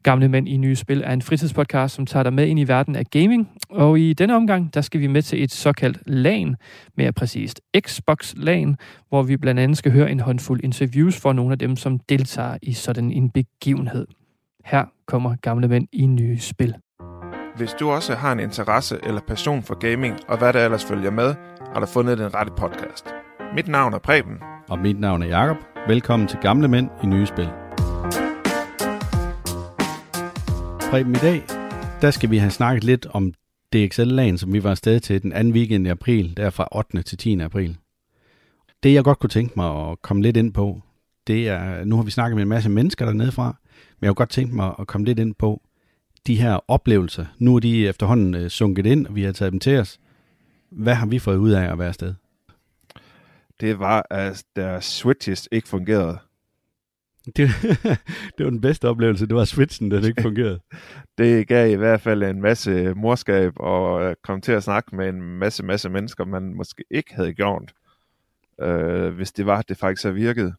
[0.02, 2.96] Gamle Mænd i Nye Spil er en fritidspodcast, som tager dig med ind i verden
[2.96, 3.48] af gaming.
[3.70, 6.56] Og i denne omgang, der skal vi med til et såkaldt LAN,
[6.96, 8.76] mere præcist Xbox LAN,
[9.08, 12.58] hvor vi blandt andet skal høre en håndfuld interviews for nogle af dem, som deltager
[12.62, 14.06] i sådan en begivenhed.
[14.64, 16.74] Her kommer Gamle Mænd i Nye Spil.
[17.56, 21.10] Hvis du også har en interesse eller passion for gaming, og hvad der ellers følger
[21.10, 21.34] med,
[21.72, 23.06] har du fundet den rette podcast.
[23.54, 24.38] Mit navn er Preben.
[24.68, 25.56] Og mit navn er Jakob.
[25.88, 27.48] Velkommen til Gamle Mænd i Nye Spil.
[30.90, 31.42] Preben, i dag,
[32.02, 33.32] der skal vi have snakket lidt om
[33.72, 37.02] DXL-lagen, som vi var afsted til den anden weekend i april, der fra 8.
[37.02, 37.40] til 10.
[37.40, 37.76] april.
[38.82, 40.80] Det jeg godt kunne tænke mig at komme lidt ind på,
[41.26, 43.56] det er, nu har vi snakket med en masse mennesker dernede fra,
[44.00, 45.62] men jeg kunne godt tænke mig at komme lidt ind på
[46.26, 47.26] de her oplevelser.
[47.38, 50.00] Nu er de efterhånden øh, sunket ind, og vi har taget dem til os.
[50.70, 52.14] Hvad har vi fået ud af at være afsted?
[53.60, 56.18] Det var, at deres switches ikke fungerede.
[57.36, 57.48] Det,
[58.38, 60.60] det var den bedste oplevelse, det var switchen, der ikke fungerede.
[61.18, 65.08] det gav i hvert fald en masse morskab og øh, kom til at snakke med
[65.08, 67.72] en masse, masse mennesker, man måske ikke havde gjort,
[68.60, 70.54] øh, hvis det var, at det faktisk havde virket.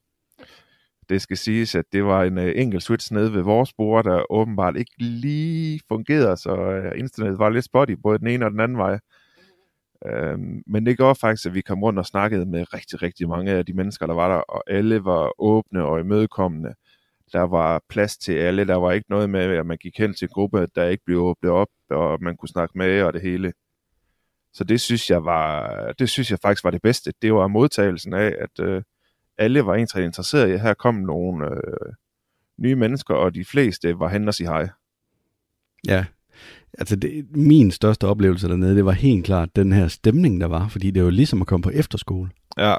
[1.10, 4.32] Det skal siges, at det var en øh, enkelt switch nede ved vores bord, der
[4.32, 8.60] åbenbart ikke lige fungerede, så øh, internettet var lidt spotty, både den ene og den
[8.60, 9.00] anden vej.
[10.06, 13.52] Uh, men det gjorde faktisk, at vi kom rundt og snakkede med rigtig, rigtig mange
[13.52, 16.74] af de mennesker, der var der, og alle var åbne og imødekommende.
[17.34, 20.26] Der var plads til alle, der var ikke noget med, at man gik hen til
[20.26, 23.54] en gruppe, der ikke blev åbnet op, og man kunne snakke med og det hele.
[24.54, 27.14] Så det synes jeg var, det synes jeg faktisk var det bedste.
[27.22, 28.82] Det var modtagelsen af, at øh,
[29.38, 31.94] alle var egentlig interesseret i, at her kom nogle øh,
[32.60, 34.70] nye mennesker, og de fleste var hen og sige hej.
[35.88, 36.06] Ja,
[36.78, 40.68] altså det, min største oplevelse dernede, det var helt klart den her stemning, der var,
[40.68, 42.30] fordi det var ligesom at komme på efterskole.
[42.58, 42.76] Ja.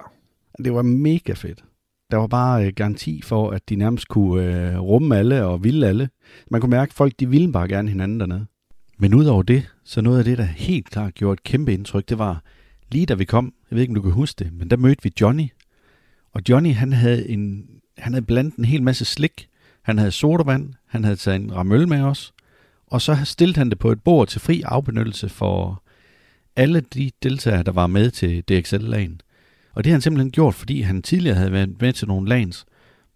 [0.65, 1.65] Det var mega fedt.
[2.11, 5.87] Der var bare øh, garanti for, at de nærmest kunne øh, rumme alle og ville
[5.87, 6.09] alle.
[6.51, 8.47] Man kunne mærke, at folk de ville bare gerne hinanden dernede.
[8.99, 12.19] Men udover det, så noget af det, der helt klart gjorde et kæmpe indtryk, det
[12.19, 12.43] var
[12.93, 15.03] lige da vi kom, jeg ved ikke, om du kan huske det, men der mødte
[15.03, 15.49] vi Johnny,
[16.37, 17.67] og Johnny, han havde, en,
[17.99, 19.49] han havde blandt en hel masse slik.
[19.83, 22.35] Han havde sodavand, han havde taget en ramøl med os,
[22.87, 25.83] og så stillede han det på et bord til fri afbenyttelse for
[26.57, 29.21] alle de deltagere, der var med til DXL-lagen.
[29.75, 32.67] Og det har han simpelthen gjort, fordi han tidligere havde været med til nogle lands,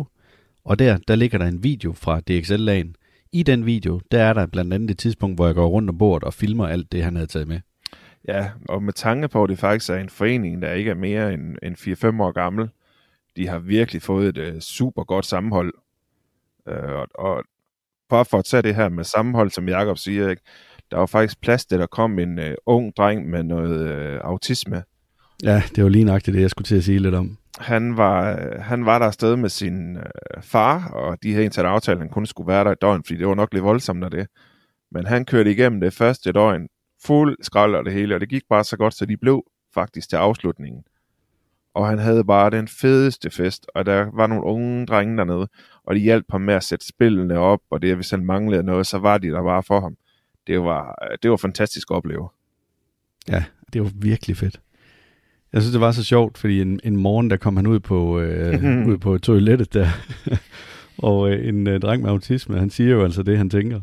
[0.64, 2.94] og der, der ligger der en video fra DXL-lagen.
[3.32, 5.98] I den video, der er der blandt andet det tidspunkt, hvor jeg går rundt om
[5.98, 7.60] bordet og filmer alt det, han havde taget med.
[8.28, 11.34] Ja, og med tanke på, at det faktisk er en forening, der ikke er mere
[11.34, 12.68] end, end 4-5 år gammel,
[13.36, 15.74] de har virkelig fået et uh, super godt sammenhold.
[16.70, 17.44] Uh, og, og
[18.08, 20.42] bare for at tage det her med sammenhold, som Jakob siger, ikke?
[20.90, 24.30] der var faktisk plads til, at der kom en uh, ung dreng med noget uh,
[24.30, 24.82] autisme.
[25.42, 27.36] Ja, det var lige nøjagtigt det, jeg skulle til at sige lidt om.
[27.58, 31.66] Han var, uh, han var der afsted med sin uh, far, og de havde en
[31.66, 34.04] aftale, at han kun skulle være der et døgn, fordi det var nok lidt voldsomt
[34.04, 34.26] af det.
[34.92, 36.68] Men han kørte igennem det første døgn,
[37.04, 39.42] fuld skrald og det hele, og det gik bare så godt, så de blev
[39.74, 40.82] faktisk til afslutningen
[41.74, 45.48] og han havde bare den fedeste fest, og der var nogle unge drenge dernede,
[45.84, 48.86] og de hjalp ham med at sætte spillene op, og det, hvis han manglede noget,
[48.86, 49.96] så var de der bare for ham.
[50.46, 52.28] Det var, det var fantastisk at opleve.
[53.28, 54.60] Ja, det var virkelig fedt.
[55.52, 58.20] Jeg synes, det var så sjovt, fordi en, en morgen, der kom han ud på,
[58.20, 59.88] øh, ud på toilettet der,
[61.08, 63.80] og øh, en øh, dreng med autisme, han siger jo altså det, han tænker.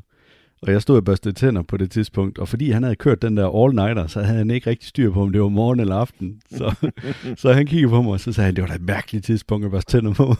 [0.61, 3.37] Og jeg stod og børstede tænder på det tidspunkt, og fordi han havde kørt den
[3.37, 6.41] der all-nighter, så havde han ikke rigtig styr på, om det var morgen eller aften.
[6.51, 6.91] Så,
[7.41, 9.65] så han kiggede på mig, og så sagde han, det var da et mærkeligt tidspunkt
[9.65, 10.35] at børste tænder på.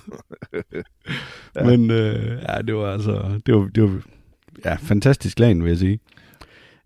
[1.56, 1.64] ja.
[1.64, 4.02] Men øh, ja, det var altså, det var, det var
[4.66, 6.00] ja, fantastisk lag, vil jeg sige.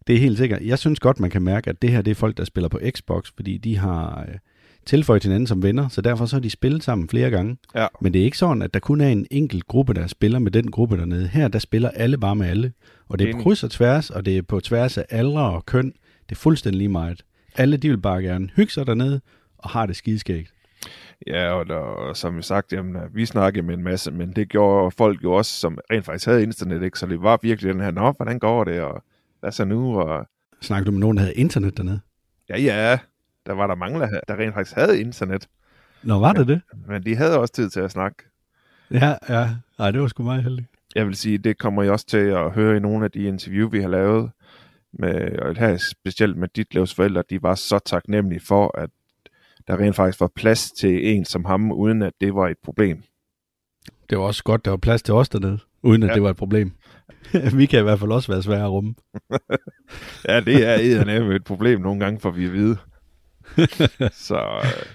[0.07, 0.61] Det er helt sikkert.
[0.61, 2.79] Jeg synes godt, man kan mærke, at det her det er folk, der spiller på
[2.95, 4.25] Xbox, fordi de har...
[4.29, 4.35] Øh,
[4.85, 7.57] tilføjet til hinanden som venner, så derfor så har de spillet sammen flere gange.
[7.75, 7.87] Ja.
[8.01, 10.51] Men det er ikke sådan, at der kun er en enkelt gruppe, der spiller med
[10.51, 11.27] den gruppe dernede.
[11.27, 12.71] Her, der spiller alle bare med alle.
[13.11, 15.65] Og det er på kryds og tværs, og det er på tværs af aldre og
[15.65, 15.93] køn.
[16.29, 17.25] Det er fuldstændig lige meget.
[17.55, 19.21] Alle, de vil bare gerne hygge sig dernede,
[19.57, 20.53] og har det skideskægt.
[21.27, 24.49] Ja, og, der, og som vi sagt, jamen, vi snakkede med en masse, men det
[24.49, 26.99] gjorde folk jo også, som rent faktisk havde internet, ikke?
[26.99, 29.03] så det var virkelig den her, nå, hvordan går det, og
[29.39, 29.99] hvad så nu?
[29.99, 30.27] Og...
[30.61, 31.99] Snakker du med nogen, der havde internet dernede?
[32.49, 32.99] Ja, ja,
[33.45, 35.47] der var der mange, der rent faktisk havde internet.
[36.03, 36.61] Nå, var det det?
[36.87, 38.23] Men de havde også tid til at snakke.
[38.91, 39.49] Ja, ja.
[39.79, 40.67] Ej, det var sgu meget heldigt.
[40.95, 43.69] Jeg vil sige, det kommer jeg også til at høre i nogle af de interview,
[43.69, 44.31] vi har lavet.
[44.93, 48.89] Med, og her specielt med dit livs forældre, de var så taknemmelige for, at
[49.67, 53.03] der rent faktisk var plads til en som ham, uden at det var et problem.
[54.09, 56.13] Det var også godt, der var plads til os dernede, uden at ja.
[56.13, 56.71] det var et problem.
[57.57, 58.95] vi kan i hvert fald også være svære at rumme.
[60.29, 62.77] ja, det er eddernem et problem nogle gange, for vi at vide.
[64.27, 64.61] så...
[64.63, 64.85] Øh,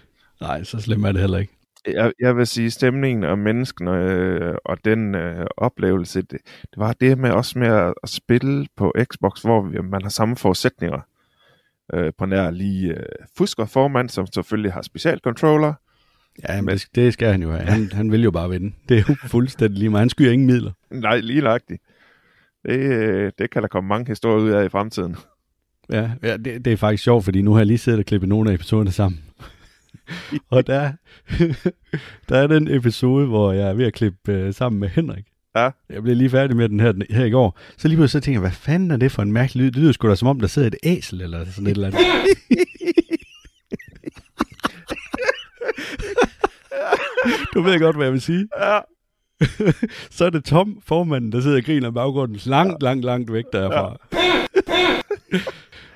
[0.41, 1.56] Nej, så slemt er det heller ikke.
[1.87, 6.93] Jeg, jeg vil sige, stemningen og menneskene øh, og den øh, oplevelse, det, det var
[6.93, 11.01] det med også med at, at spille på Xbox, hvor vi, man har samme forudsætninger.
[11.95, 13.03] øh, på nær lige øh,
[13.39, 15.75] Fusker formand, som selvfølgelig har specialcontroller.
[16.49, 17.63] Ja, men det, det skal han jo have.
[17.63, 18.73] Han, han vil jo bare vinde.
[18.89, 20.01] Det er jo fuldstændig lige meget.
[20.01, 20.73] Han skyer ingen midler.
[20.91, 21.83] Nej, lige nøjagtigt.
[22.67, 25.17] Det, øh, det kan der komme mange historier ud af i fremtiden.
[25.91, 28.29] Ja, ja det, det er faktisk sjovt, fordi nu har jeg lige siddet og klippet
[28.29, 29.21] nogle af episoderne sammen.
[30.51, 30.93] og der,
[32.29, 35.25] der er den episode, hvor jeg er ved at klippe øh, sammen med Henrik.
[35.57, 35.71] Ja.
[35.91, 37.59] Jeg blev lige færdig med den her, her i går.
[37.77, 39.71] Så lige pludselig så tænker jeg, hvad fanden er det for en mærkelig lyd?
[39.71, 42.01] Det lyder sgu da som om, der sidder et æsel eller sådan et eller andet.
[47.55, 48.49] du ved godt, hvad jeg vil sige.
[48.59, 48.79] Ja.
[50.11, 53.45] så er det Tom, formanden, der sidder og griner i baggrunden, langt, langt, langt væk
[53.53, 53.97] derfra.
[54.13, 54.19] Ja.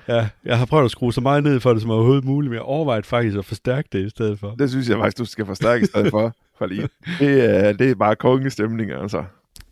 [0.07, 2.55] Ja, jeg har prøvet at skrue så meget ned for det som overhovedet muligt, men
[2.55, 4.55] jeg overvejede faktisk at forstærke det i stedet for.
[4.55, 6.35] Det synes jeg faktisk, du skal forstærke i stedet for.
[6.57, 6.81] Fordi
[7.19, 9.23] det, er, det er bare kongestemning, altså.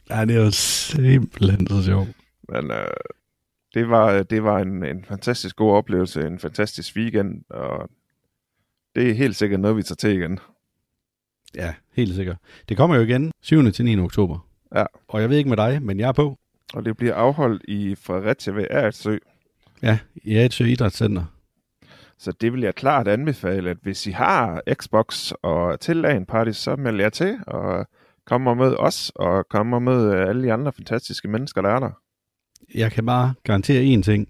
[0.10, 2.10] Ja, det er jo simpelthen så sjovt.
[2.50, 2.88] Men øh,
[3.74, 7.90] det var, det var en, en fantastisk god oplevelse, en fantastisk weekend, og
[8.96, 10.40] det er helt sikkert noget, vi tager til igen.
[11.56, 12.38] Ja, helt sikkert.
[12.70, 13.72] Det kommer jo igen 7.
[13.72, 14.00] til 9.
[14.00, 14.48] oktober.
[14.76, 14.86] Ja.
[15.08, 16.38] Og jeg ved ikke med dig, men jeg er på.
[16.74, 19.18] Og det bliver afholdt i Fredericia ved Eretsø.
[19.84, 21.24] Ja, i Atsø Idrætscenter.
[22.18, 26.52] Så det vil jeg klart anbefale, at hvis I har Xbox og til en party,
[26.52, 27.88] så meld jer til og
[28.26, 31.80] kom og mød os, og kom og mød alle de andre fantastiske mennesker, der er
[31.80, 31.92] der.
[32.76, 34.28] Jeg kan bare garantere én ting,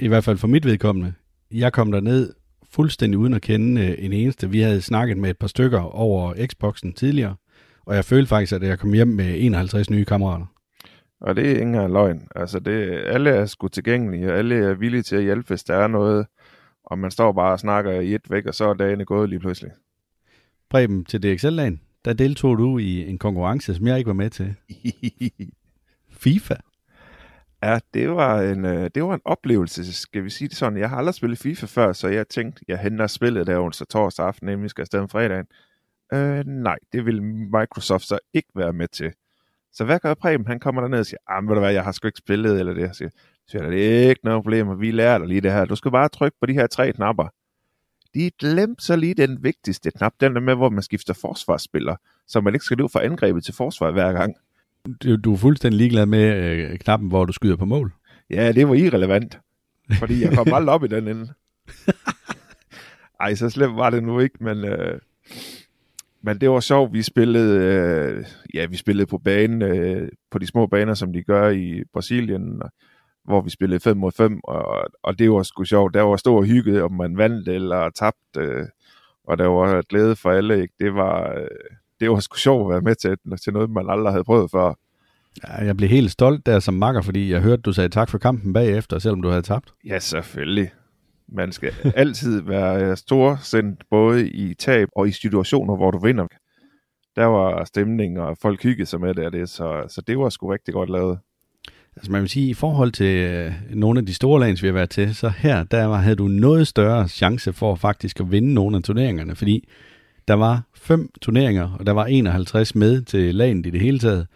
[0.00, 1.14] i hvert fald for mit vedkommende.
[1.50, 2.32] Jeg kom der ned
[2.70, 4.50] fuldstændig uden at kende øh, en eneste.
[4.50, 7.36] Vi havde snakket med et par stykker over Xboxen tidligere,
[7.86, 10.46] og jeg følte faktisk, at jeg kom hjem med 51 nye kammerater.
[11.22, 12.28] Og det er ingen af løgn.
[12.36, 15.74] Altså, det, alle er sgu tilgængelige, og alle er villige til at hjælpe, hvis der
[15.74, 16.26] er noget,
[16.84, 19.40] og man står bare og snakker i et væk, og så er dagene gået lige
[19.40, 19.70] pludselig.
[20.68, 24.54] Preben, til DXL-dagen, der deltog du i en konkurrence, som jeg ikke var med til.
[26.22, 26.54] FIFA.
[27.62, 30.78] Ja, det var, en, øh, det var en oplevelse, skal vi sige det sådan.
[30.78, 34.26] Jeg har aldrig spillet FIFA før, så jeg tænkte, jeg henter spillet der onsdag torsdag
[34.26, 35.46] aften, nemlig skal afsted om fredagen.
[36.12, 39.12] Øh, nej, det vil Microsoft så ikke være med til.
[39.72, 40.46] Så hvad gør Preben?
[40.46, 42.74] Han kommer derned og siger, ah, ved du hvad, jeg har sgu ikke spillet, eller
[42.74, 42.80] det.
[42.80, 43.10] Jeg siger,
[43.46, 43.76] så er det
[44.08, 45.64] ikke noget problem, vi lærer dig lige det her.
[45.64, 47.28] Du skal bare trykke på de her tre knapper.
[48.14, 52.40] De glemte så lige den vigtigste knap, den der med, hvor man skifter forsvarsspiller, så
[52.40, 54.34] man ikke skal løbe fra angrebet til forsvar hver gang.
[55.02, 57.92] Du, du er fuldstændig ligeglad med øh, knappen, hvor du skyder på mål.
[58.30, 59.40] Ja, det var irrelevant,
[59.98, 61.32] fordi jeg kom aldrig op i den ende.
[63.20, 65.00] Ej, så slemt var det nu ikke, men, øh,
[66.22, 66.92] men det var sjovt.
[66.92, 71.22] Vi spillede, øh, ja, vi spillede på banen, øh, på de små baner, som de
[71.22, 72.62] gør i Brasilien,
[73.24, 75.94] hvor vi spillede 5 mod 5, og, og det var sgu sjovt.
[75.94, 78.66] Der var stor hygge, om man vandt eller tabte, øh,
[79.24, 80.62] og der var glæde for alle.
[80.62, 80.74] Ikke?
[80.80, 81.34] Det var...
[81.34, 84.50] Øh, det var sgu sjovt at være med til, til noget, man aldrig havde prøvet
[84.50, 84.74] før.
[85.44, 88.18] Ja, jeg blev helt stolt der som makker, fordi jeg hørte, du sagde tak for
[88.18, 89.74] kampen bagefter, selvom du havde tabt.
[89.86, 90.70] Ja, selvfølgelig.
[91.34, 96.26] Man skal altid være øh, storsendt både i tab og i situationer, hvor du vinder.
[97.16, 100.28] Der var stemning, og folk hyggede sig med det, og det så, så det var
[100.28, 101.18] sgu rigtig godt lavet.
[101.96, 104.72] Altså man vil sige, i forhold til øh, nogle af de store lands, vi har
[104.72, 108.54] været til, så her, der var, havde du noget større chance for faktisk at vinde
[108.54, 109.68] nogle af turneringerne, fordi
[110.28, 114.26] der var fem turneringer, og der var 51 med til landet i det hele taget.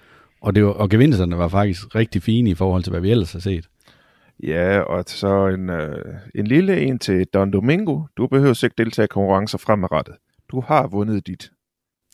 [0.40, 3.32] Og, det var, og gevinsterne var faktisk rigtig fine i forhold til, hvad vi ellers
[3.32, 3.68] har set.
[4.42, 8.03] Ja, og så en, øh, en lille en til Don Domingo.
[8.16, 10.14] Du behøver ikke deltage i konkurrencer fremadrettet.
[10.51, 11.51] Du har vundet dit.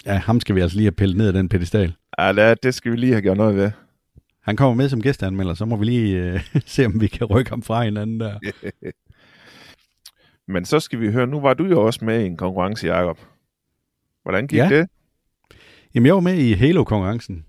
[0.06, 1.94] Ja, ham skal vi altså lige have pillet ned af den pedestal.
[2.18, 3.70] Ja, det, det skal vi lige have gjort noget ved.
[4.40, 7.50] Han kommer med som gæsteanmelder, så må vi lige øh, se, om vi kan rykke
[7.50, 8.38] ham fra hinanden der.
[10.52, 13.18] Men så skal vi høre, nu var du jo også med i en konkurrence, Jacob.
[14.22, 14.68] Hvordan gik Ja.
[14.68, 14.88] det?
[15.94, 17.44] Jamen, jeg var med i Halo-konkurrencen,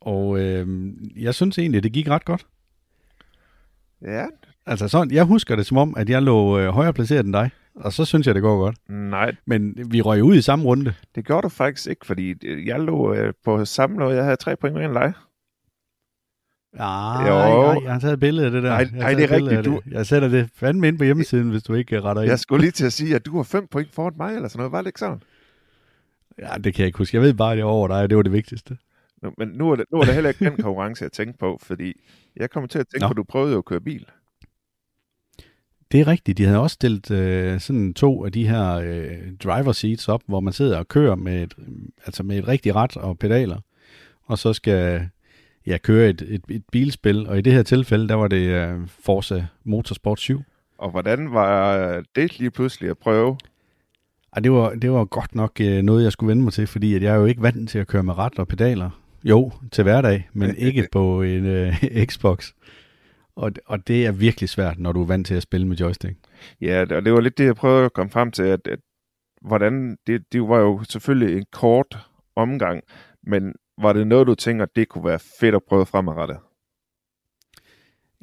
[0.00, 2.46] og øh, jeg synes egentlig, det gik ret godt.
[4.02, 4.26] Ja.
[4.66, 7.50] Altså sådan, jeg husker det som om, at jeg lå øh, højere placeret end dig,
[7.74, 8.76] og så synes jeg, det går godt.
[8.90, 10.94] Nej, Men vi røg ud i samme runde.
[11.14, 12.34] det gjorde du faktisk ikke, fordi
[12.68, 14.16] jeg lå øh, på samme noget.
[14.16, 15.12] Jeg havde tre point mere end dig.
[16.76, 17.34] Nej, Jo.
[17.72, 18.68] nej, jeg har taget et billede af det der.
[18.68, 19.92] Nej, har nej, det er rigtigt, Det.
[19.92, 22.30] Jeg sætter det fandme ind på hjemmesiden, hvis du ikke øh, retter ind.
[22.30, 24.58] Jeg skulle lige til at sige, at du var fem point foran mig, eller sådan
[24.58, 24.72] noget.
[24.72, 25.22] Var det ikke sådan?
[26.38, 27.16] Ja, det kan jeg ikke huske.
[27.16, 28.76] Jeg ved bare, at jeg var over dig, og det var det vigtigste.
[29.22, 31.58] Nu, men nu er, det, nu er det heller ikke den konkurrence, jeg tænkte på,
[31.62, 31.92] fordi
[32.36, 33.08] jeg kommer til at tænke Nå.
[33.08, 34.06] på, at du prøvede jo at køre bil.
[35.92, 36.38] Det er rigtigt.
[36.38, 40.40] De havde også stillet øh, sådan to af de her øh, driver seats op, hvor
[40.40, 41.54] man sidder og kører med et,
[42.06, 43.60] altså med et rigtigt ret og pedaler,
[44.22, 45.08] og så skal
[45.66, 47.26] ja, køre et, et, et bilspil.
[47.26, 50.42] Og i det her tilfælde, der var det øh, Forza Motorsport 7.
[50.78, 53.36] Og hvordan var det lige pludselig at prøve?
[54.32, 56.94] Ej, det var, det var godt nok øh, noget, jeg skulle vende mig til, fordi
[56.94, 58.90] at jeg er jo ikke vant til at køre med ret og pedaler.
[59.24, 61.74] Jo, til hverdag, men ikke på en øh,
[62.06, 62.52] Xbox.
[63.36, 66.14] Og, og det er virkelig svært, når du er vant til at spille med joystick.
[66.60, 68.78] Ja, og det var lidt det, jeg prøvede at komme frem til, at, at
[69.42, 71.98] hvordan, det, det var jo selvfølgelig en kort
[72.36, 72.82] omgang,
[73.22, 76.36] men var det noget, du tænker, det kunne være fedt at prøve fremadrettet?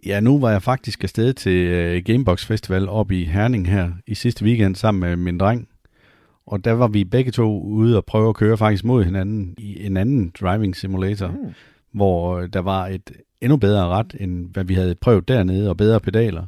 [0.05, 4.15] Ja, nu var jeg faktisk afsted til uh, Gamebox Festival op i Herning her i
[4.15, 5.69] sidste weekend sammen med min dreng.
[6.47, 9.85] Og der var vi begge to ude og prøve at køre faktisk mod hinanden i
[9.85, 11.53] en anden driving simulator, mm.
[11.91, 15.99] hvor der var et endnu bedre ret, end hvad vi havde prøvet dernede, og bedre
[15.99, 16.45] pedaler.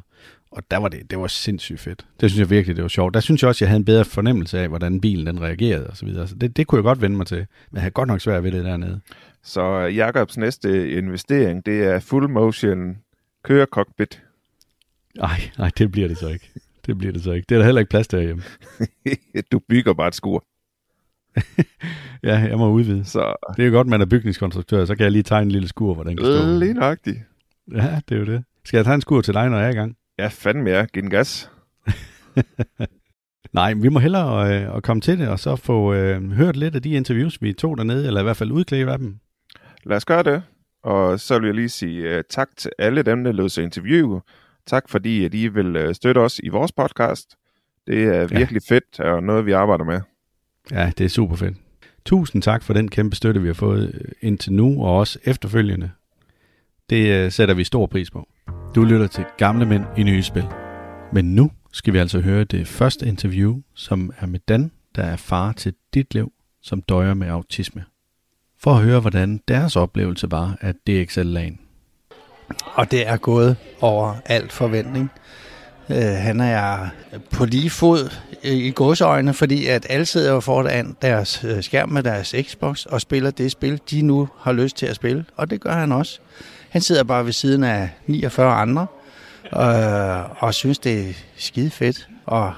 [0.50, 2.06] Og der var det, det var sindssygt fedt.
[2.20, 3.14] Det synes jeg virkelig, det var sjovt.
[3.14, 5.96] Der synes jeg også, jeg havde en bedre fornemmelse af, hvordan bilen den reagerede og
[5.96, 6.28] så videre.
[6.28, 7.38] Så det, det kunne jeg godt vende mig til.
[7.38, 9.00] Men jeg havde godt nok svært ved det dernede.
[9.42, 12.96] Så Jakobs næste investering, det er full motion
[13.44, 14.22] kørecockpit.
[15.16, 16.50] Nej, nej, det bliver det så ikke.
[16.88, 17.46] Det bliver det så ikke.
[17.48, 18.42] Det er der heller ikke plads derhjemme.
[19.52, 20.44] du bygger bare et skur.
[22.28, 23.04] ja, jeg må udvide.
[23.04, 23.34] Så...
[23.56, 25.94] Det er jo godt, man er bygningskonstruktør, så kan jeg lige tegne en lille skur,
[25.94, 26.58] hvor den kan stå.
[26.58, 27.18] Lige nøjagtigt.
[27.72, 28.44] Ja, det er jo det.
[28.64, 29.96] Skal jeg tegne en skur til dig, når jeg er i gang?
[30.18, 30.84] Ja, fandme ja.
[30.84, 31.50] Giv den gas.
[33.52, 36.74] Nej, vi må hellere øh, at komme til det, og så få øh, hørt lidt
[36.74, 39.18] af de interviews, vi tog dernede, eller i hvert fald udklæde af dem.
[39.84, 40.42] Lad os gøre det.
[40.82, 44.20] Og så vil jeg lige sige uh, tak til alle dem, der lød sig interview.
[44.68, 47.36] Tak fordi, at I vil uh, støtte os i vores podcast.
[47.86, 48.74] Det er virkelig ja.
[48.74, 50.00] fedt, og noget, vi arbejder med.
[50.70, 51.56] Ja, det er super fedt.
[52.04, 55.90] Tusind tak for den kæmpe støtte, vi har fået øh, indtil nu, og også efterfølgende.
[56.90, 58.28] Det uh, sætter vi stor pris på.
[58.74, 60.44] Du lytter til Gamle Mænd i Nye Spil.
[61.12, 65.16] Men nu skal vi altså høre det første interview, som er med Dan, der er
[65.16, 67.84] far til dit liv, som døjer med autisme.
[68.58, 71.60] For at høre, hvordan deres oplevelse var af DXL-lagen.
[72.74, 75.10] Og det er gået over alt forventning.
[75.90, 76.88] Øh, han er
[77.30, 78.10] på lige fod
[78.44, 82.84] øh, i godsøjne, fordi at alle sidder jo foran deres øh, skærm med deres Xbox
[82.84, 85.24] og spiller det spil, de nu har lyst til at spille.
[85.36, 86.18] Og det gør han også.
[86.68, 88.86] Han sidder bare ved siden af 49 andre
[89.56, 92.08] øh, og synes, det er skide fedt.
[92.26, 92.52] Og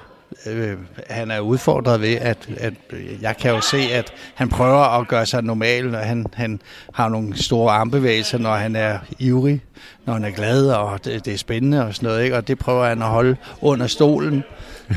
[0.46, 0.76] øh,
[1.10, 5.08] han er udfordret ved, at, at øh, jeg kan jo se, at han prøver at
[5.08, 6.60] gøre sig normal, og han, han
[6.94, 9.62] har nogle store armbevægelser, når han er ivrig,
[10.06, 12.36] når han er glad, og det, det er spændende og sådan noget, ikke?
[12.36, 14.44] og det prøver han at holde under stolen.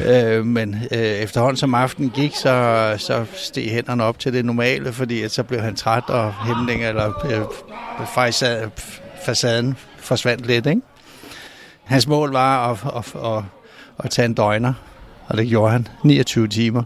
[0.08, 4.94] øh, men øh, efterhånden som aftenen gik, så, så steg hænderne op til det normale,
[4.94, 7.42] fordi at så blev han træt, og hæmning eller øh,
[9.26, 10.66] facaden forsvandt lidt.
[10.66, 10.82] Ikke?
[11.84, 13.44] Hans mål var at, at, at,
[14.04, 14.74] at tage en døgner,
[15.34, 16.84] og det gjorde han 29 timer.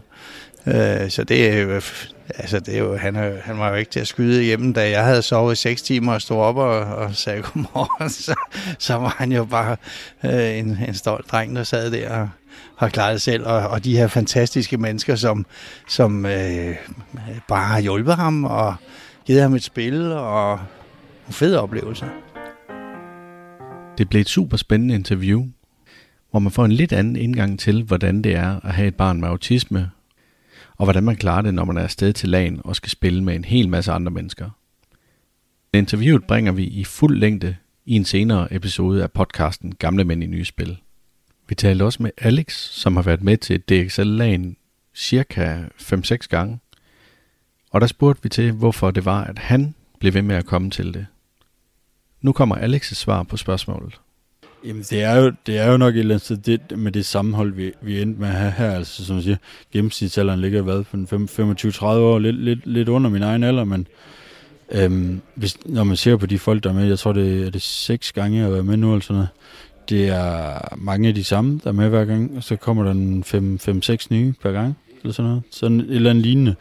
[0.66, 1.80] Øh, så det er jo,
[2.28, 4.90] altså det er jo, han, er, han var jo ikke til at skyde hjemme, da
[4.90, 8.34] jeg havde sovet 6 timer og stod op og, og sagde godmorgen, så,
[8.78, 9.76] så var han jo bare
[10.24, 12.28] øh, en, en stolt dreng, der sad der og
[12.76, 15.46] har klaret det selv, og, og de her fantastiske mennesker, som,
[15.88, 16.76] som øh,
[17.48, 18.74] bare har hjulpet ham og
[19.26, 20.60] givet ham et spil og
[21.30, 22.06] fede oplevelser.
[23.98, 25.46] Det blev et super spændende interview,
[26.30, 29.20] hvor man får en lidt anden indgang til, hvordan det er at have et barn
[29.20, 29.90] med autisme,
[30.76, 33.36] og hvordan man klarer det, når man er afsted til lagen og skal spille med
[33.36, 34.50] en hel masse andre mennesker.
[35.72, 37.56] Interviewet bringer vi i fuld længde
[37.86, 40.78] i en senere episode af podcasten Gamle Mænd i Nye Spil.
[41.48, 44.56] Vi talte også med Alex, som har været med til DXL-lagen
[44.94, 46.58] cirka 5-6 gange.
[47.70, 50.70] Og der spurgte vi til, hvorfor det var, at han blev ved med at komme
[50.70, 51.06] til det.
[52.20, 54.00] Nu kommer Alex' svar på spørgsmålet.
[54.64, 57.06] Jamen, det er jo, det er jo nok et eller andet sted det, med det
[57.06, 58.70] sammenhold, vi, vi endte med at have her.
[58.70, 59.36] Altså, som jeg siger,
[59.72, 63.86] gennemsnitsalderen ligger hvad, for 25-30 år, lidt, lidt, lidt under min egen alder, men
[64.72, 67.50] øhm, hvis, når man ser på de folk, der er med, jeg tror, det er
[67.50, 69.28] det seks gange, jeg har været med nu, eller sådan noget,
[69.88, 72.90] det er mange af de samme, der er med hver gang, og så kommer der
[72.90, 73.24] en
[73.90, 75.42] 5-6 nye per gang, eller sådan noget.
[75.50, 76.54] Sådan et eller andet lignende.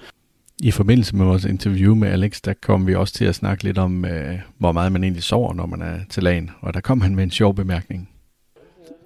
[0.63, 3.77] I forbindelse med vores interview med Alex, der kom vi også til at snakke lidt
[3.77, 6.51] om, øh, hvor meget man egentlig sover, når man er til lagen.
[6.61, 8.09] Og der kom han med en sjov bemærkning.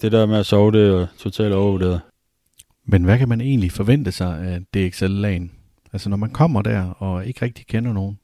[0.01, 2.01] Det der med at sove, det er totalt overvurderet.
[2.85, 5.51] Men hvad kan man egentlig forvente sig af DXL-lagen?
[5.93, 8.19] Altså når man kommer der og ikke rigtig kender nogen,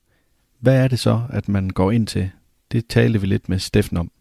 [0.60, 2.30] hvad er det så, at man går ind til?
[2.72, 4.12] Det talte vi lidt med Steffen om.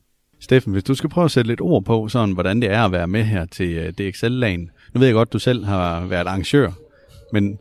[0.41, 2.93] Steffen, hvis du skal prøve at sætte lidt ord på, sådan, hvordan det er at
[2.93, 4.71] være med her til øh, DXL-lagen.
[4.95, 6.73] Nu ved jeg godt, at du selv har været arrangør,
[7.33, 7.59] men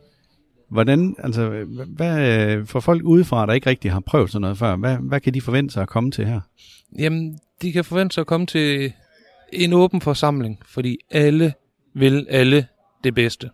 [0.68, 4.96] Hvordan, altså, hvad, for folk udefra, der ikke rigtig har prøvet sådan noget før, hvad,
[4.96, 6.40] hvad kan de forvente sig at komme til her?
[6.98, 8.92] Jamen, de kan forvente sig at komme til
[9.52, 11.54] en åben forsamling, fordi alle
[11.94, 12.66] vil alle
[13.04, 13.50] det bedste.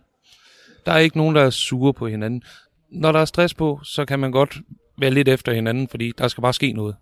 [0.85, 2.43] Der er ikke nogen, der er sure på hinanden.
[2.89, 4.61] Når der er stress på, så kan man godt
[4.97, 6.95] være lidt efter hinanden, fordi der skal bare ske noget.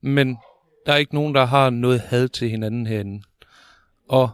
[0.00, 0.36] Men
[0.86, 3.22] der er ikke nogen, der har noget had til hinanden herinde.
[4.08, 4.30] Og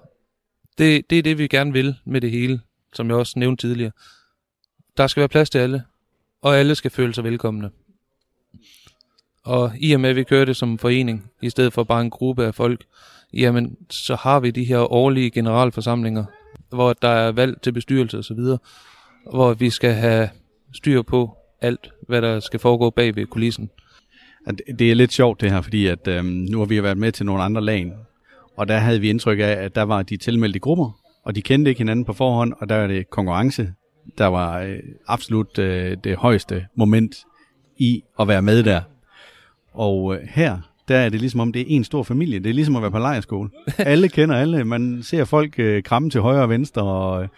[0.78, 2.61] det, det er det, vi gerne vil med det hele,
[2.92, 3.92] som jeg også nævnte tidligere.
[4.97, 5.82] Der skal være plads til alle,
[6.42, 7.70] og alle skal føle sig velkomne.
[9.44, 12.01] Og i og med, at vi kører det som en forening, i stedet for bare
[12.01, 12.84] en gruppe af folk,
[13.32, 16.24] jamen, så har vi de her årlige generalforsamlinger,
[16.68, 18.38] hvor der er valg til bestyrelse osv.,
[19.30, 20.28] hvor vi skal have
[20.74, 23.70] styr på alt, hvad der skal foregå bag ved kulissen.
[24.47, 27.12] At Det er lidt sjovt det her, fordi at, øhm, nu har vi været med
[27.12, 27.92] til nogle andre lag,
[28.57, 31.68] og der havde vi indtryk af, at der var de tilmeldte grupper, og de kendte
[31.68, 33.72] ikke hinanden på forhånd, og der er det konkurrence,
[34.18, 37.16] der var øh, absolut øh, det højeste moment
[37.78, 38.80] i at være med der.
[39.72, 42.38] Og øh, her, der er det ligesom om, det er en stor familie.
[42.38, 43.50] Det er ligesom at være på lejerskole.
[43.78, 44.64] alle kender alle.
[44.64, 47.28] Man ser folk øh, kramme til højre og venstre, og øh,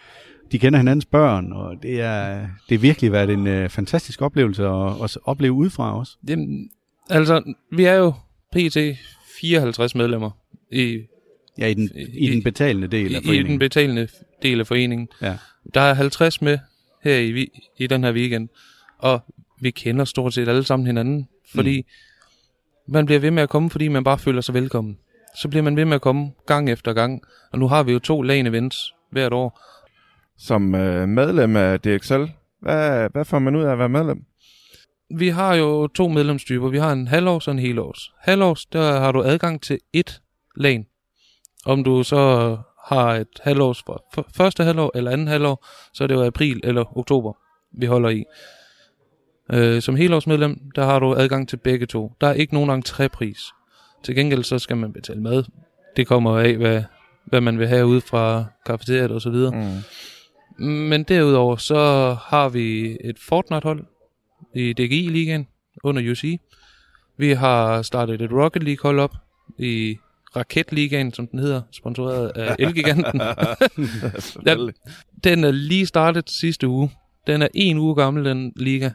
[0.53, 4.65] de kender hinandens børn, og det er, det er virkelig været en øh, fantastisk oplevelse
[4.67, 6.17] at, at opleve udefra også.
[6.29, 6.71] Jamen,
[7.11, 8.13] altså, vi er jo
[8.53, 8.77] pt.
[9.41, 10.31] 54 medlemmer
[10.73, 10.99] i,
[11.59, 13.51] Ja, i den, i, I- den betalende del af i, i foreningen.
[13.51, 14.09] den betalende
[14.43, 15.09] del af foreningen.
[15.23, 15.37] Ja.
[15.75, 16.59] Der er 50 med
[17.03, 18.49] her i, i den her weekend,
[18.99, 19.21] og
[19.61, 22.93] vi kender stort set alle sammen hinanden, fordi mm.
[22.93, 24.99] man bliver ved med at komme, fordi man bare føler sig velkommen.
[25.37, 27.99] Så bliver man ved med at komme gang efter gang, og nu har vi jo
[27.99, 29.61] to lane events hvert år.
[30.39, 32.25] Som øh, medlem af DXL,
[32.61, 34.25] hvad, hvad får man ud af at være medlem?
[35.11, 36.69] Vi har jo to medlemstyper.
[36.69, 38.13] Vi har en halvårs og en helårs.
[38.21, 40.21] Halvårs, der har du adgang til et
[40.57, 40.85] lane.
[41.65, 42.57] Om du så
[42.89, 43.83] har et halvårs
[44.15, 47.33] for første halvår eller anden halvår, så er det jo april eller oktober,
[47.79, 48.25] vi holder i.
[49.53, 52.13] Øh, som helårsmedlem, der har du adgang til begge to.
[52.21, 53.55] Der er ikke nogen entrépris.
[54.05, 55.45] Til gengæld så skal man betale mad.
[55.97, 56.83] Det kommer af, hvad,
[57.25, 59.83] hvad man vil have ud fra kafeteriet og så videre.
[60.59, 60.65] Mm.
[60.67, 63.85] Men derudover så har vi et Fortnite-hold
[64.55, 65.47] i DGI-ligaen
[65.85, 66.41] under UC.
[67.17, 69.15] Vi har startet et Rocket League-hold op
[69.59, 69.99] i
[70.37, 73.21] Raketligaen, som den hedder, sponsoreret af Elgiganten.
[74.19, 74.75] Selvfølgelig.
[75.25, 76.91] Den er lige startet sidste uge.
[77.27, 78.91] Den er en uge gammel, den liga.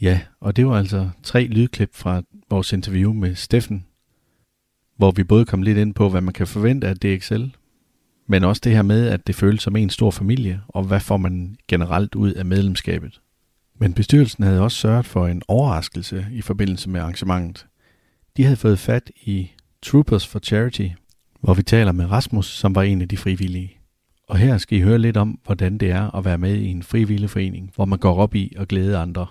[0.00, 3.86] Ja, og det var altså tre lydklip fra vores interview med Steffen,
[4.96, 7.44] hvor vi både kom lidt ind på, hvad man kan forvente af DXL,
[8.28, 11.16] men også det her med, at det føles som en stor familie, og hvad får
[11.16, 13.20] man generelt ud af medlemskabet.
[13.78, 17.66] Men bestyrelsen havde også sørget for en overraskelse i forbindelse med arrangementet.
[18.36, 19.50] De havde fået fat i
[19.86, 20.88] Troopers for Charity,
[21.40, 23.78] hvor vi taler med Rasmus, som var en af de frivillige.
[24.28, 26.82] Og her skal I høre lidt om, hvordan det er at være med i en
[26.82, 29.26] frivillig forening, hvor man går op i at glæde andre.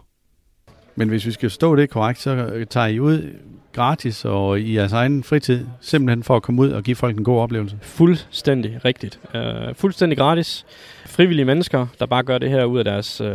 [0.95, 3.35] Men hvis vi skal stå det korrekt, så tager I ud
[3.73, 7.23] gratis og i jeres egen fritid, simpelthen for at komme ud og give folk en
[7.23, 7.77] god oplevelse.
[7.81, 9.19] Fuldstændig rigtigt.
[9.33, 10.65] Uh, fuldstændig gratis.
[11.05, 13.27] Frivillige mennesker, der bare gør det her ud af deres uh,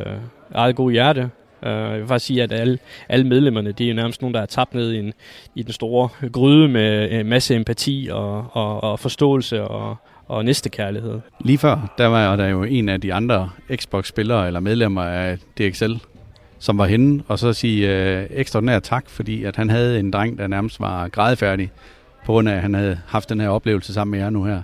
[0.55, 1.31] eget gode hjerte.
[1.63, 4.41] Uh, jeg vil faktisk sige, at alle, alle medlemmerne, de er jo nærmest nogen, der
[4.41, 5.13] er tabt ned i, en,
[5.55, 9.97] i den store gryde med en masse empati og, og, og forståelse og,
[10.27, 11.21] og næstekærlighed.
[11.45, 15.93] Lige før, der var der jo en af de andre Xbox-spillere eller medlemmer af DXL,
[16.59, 20.39] som var henne, og så sige øh, ekstraordinær tak, fordi at han havde en dreng,
[20.39, 21.71] der nærmest var grædefærdig,
[22.25, 24.63] på grund af, at han havde haft den her oplevelse sammen med jer nu her.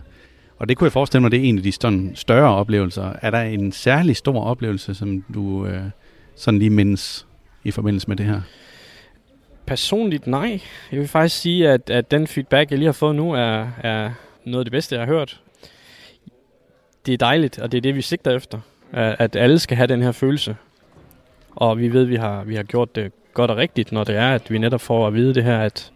[0.59, 3.13] Og det kunne jeg forestille mig, det er en af de sådan større oplevelser.
[3.23, 5.81] Er der en særlig stor oplevelse, som du øh,
[6.37, 7.27] sådan lige mindes
[7.65, 8.41] i forbindelse med det her?
[9.67, 10.61] Personligt nej.
[10.93, 14.11] Jeg vil faktisk sige, at, at den feedback, jeg lige har fået nu, er, er
[14.45, 15.41] noget af det bedste, jeg har hørt.
[17.07, 18.61] Det er dejligt, og det er det, vi sigter efter.
[18.93, 20.57] At, at alle skal have den her følelse.
[21.51, 24.17] Og vi ved, at vi har, vi har gjort det godt og rigtigt, når det
[24.17, 25.93] er, at vi netop får at vide det her, at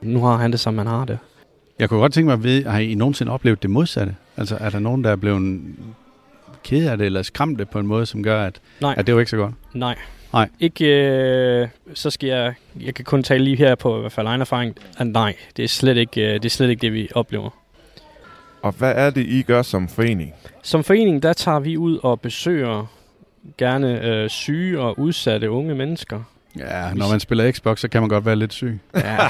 [0.00, 1.18] nu har han det, som man har det.
[1.78, 4.16] Jeg kunne godt tænke mig at vide, har I nogensinde oplevet det modsatte?
[4.36, 5.60] Altså er der nogen, der er blevet
[6.64, 8.94] ked af det, eller skræmte på en måde, som gør, at, Nej.
[8.96, 9.54] at det var ikke så godt?
[9.74, 9.96] Nej.
[10.32, 10.48] Nej.
[10.60, 14.26] Ikke, øh, så skal jeg, jeg kan kun tale lige her på i hvert fald
[14.26, 17.08] egen erfaring, at nej, det er slet ikke, øh, det, er slet ikke det, vi
[17.14, 17.50] oplever.
[18.62, 20.32] Og hvad er det, I gør som forening?
[20.62, 22.86] Som forening, der tager vi ud og besøger
[23.58, 26.22] gerne øh, syge og udsatte unge mennesker.
[26.58, 28.78] Ja, når man spiller Xbox, så kan man godt være lidt syg.
[28.96, 29.28] Ja.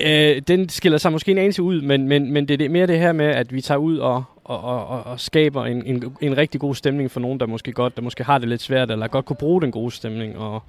[0.36, 2.98] øh, den skiller sig måske en anelse ud, men, men, men det er mere det
[2.98, 6.60] her med, at vi tager ud og, og, og, og- skaber en, en, en rigtig
[6.60, 9.24] god stemning for nogen, der måske godt, der måske har det lidt svært, eller godt
[9.24, 10.38] kunne bruge den gode stemning.
[10.38, 10.62] Og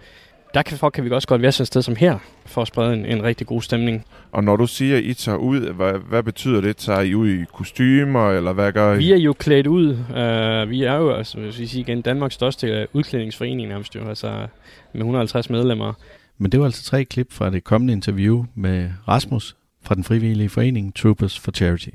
[0.53, 2.67] der kan, for kan vi også godt være sådan et sted som her, for at
[2.67, 4.05] sprede en, en rigtig god stemning.
[4.31, 6.77] Og når du siger, at I tager ud, hvad, hvad betyder det?
[6.77, 8.97] Tager I ud i kostymer, eller hvad gør I?
[8.97, 9.89] Vi er jo klædt ud.
[9.89, 14.07] Uh, vi er jo, altså, hvis vi siger igen, Danmarks største øh, udklædningsforening nærmest jo,
[14.09, 14.47] altså
[14.93, 15.93] med 150 medlemmer.
[16.37, 20.49] Men det var altså tre klip fra det kommende interview med Rasmus fra den frivillige
[20.49, 21.89] forening Troopers for Charity.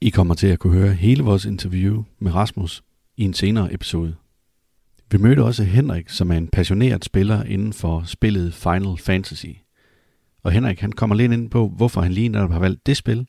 [0.00, 2.82] I kommer til at kunne høre hele vores interview med Rasmus
[3.16, 4.14] i en senere episode.
[5.10, 9.46] Vi mødte også Henrik, som er en passioneret spiller inden for spillet Final Fantasy.
[10.42, 13.26] Og Henrik han kommer lidt ind på, hvorfor han lige netop har valgt det spil,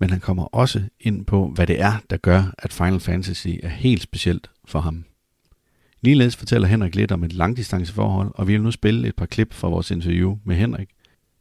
[0.00, 3.68] men han kommer også ind på, hvad det er, der gør, at Final Fantasy er
[3.68, 5.04] helt specielt for ham.
[6.00, 9.52] Ligeledes fortæller Henrik lidt om et langdistanceforhold, og vi vil nu spille et par klip
[9.52, 10.88] fra vores interview med Henrik,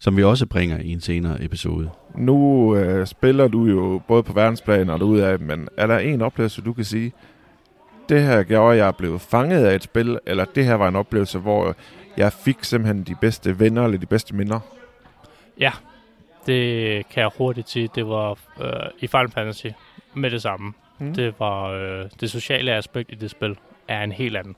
[0.05, 1.89] som vi også bringer i en senere episode.
[2.15, 6.21] Nu øh, spiller du jo både på verdensplan og derude af, men er der en
[6.21, 7.13] oplevelse, du kan sige,
[8.09, 10.95] det her gjorde, at jeg blev fanget af et spil, eller det her var en
[10.95, 11.75] oplevelse, hvor
[12.17, 14.59] jeg fik simpelthen de bedste venner, eller de bedste minder?
[15.59, 15.71] Ja,
[16.45, 17.89] det kan jeg hurtigt sige.
[17.95, 18.31] Det var
[18.61, 19.67] øh, i Final Fantasy
[20.13, 20.73] med det samme.
[20.99, 21.13] Mm.
[21.13, 24.55] Det var øh, det sociale aspekt i det spil er en helt anden.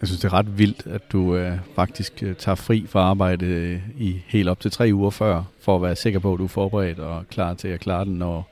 [0.00, 3.46] Jeg synes, det er ret vildt, at du øh, faktisk øh, tager fri fra arbejde
[3.46, 6.44] øh, i helt op til tre uger før, for at være sikker på, at du
[6.44, 8.50] er forberedt og klar til at klare den, når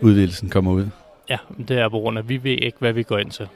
[0.00, 0.88] udvidelsen kommer ud.
[1.30, 1.38] Ja,
[1.68, 3.48] det er på grund af, at vi ved ikke, hvad vi går ind til.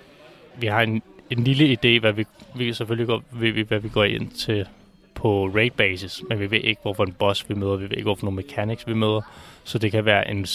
[0.61, 3.89] Vi har en, en lille idé, hvad vi, vi selvfølgelig går, ved vi, hvad vi
[3.89, 4.67] går ind til
[5.15, 8.03] på raid basis, men vi ved ikke, hvorfor en boss vi møder, vi ved ikke,
[8.03, 9.21] hvorfor nogle mechanics vi møder,
[9.65, 10.47] så det kan være en,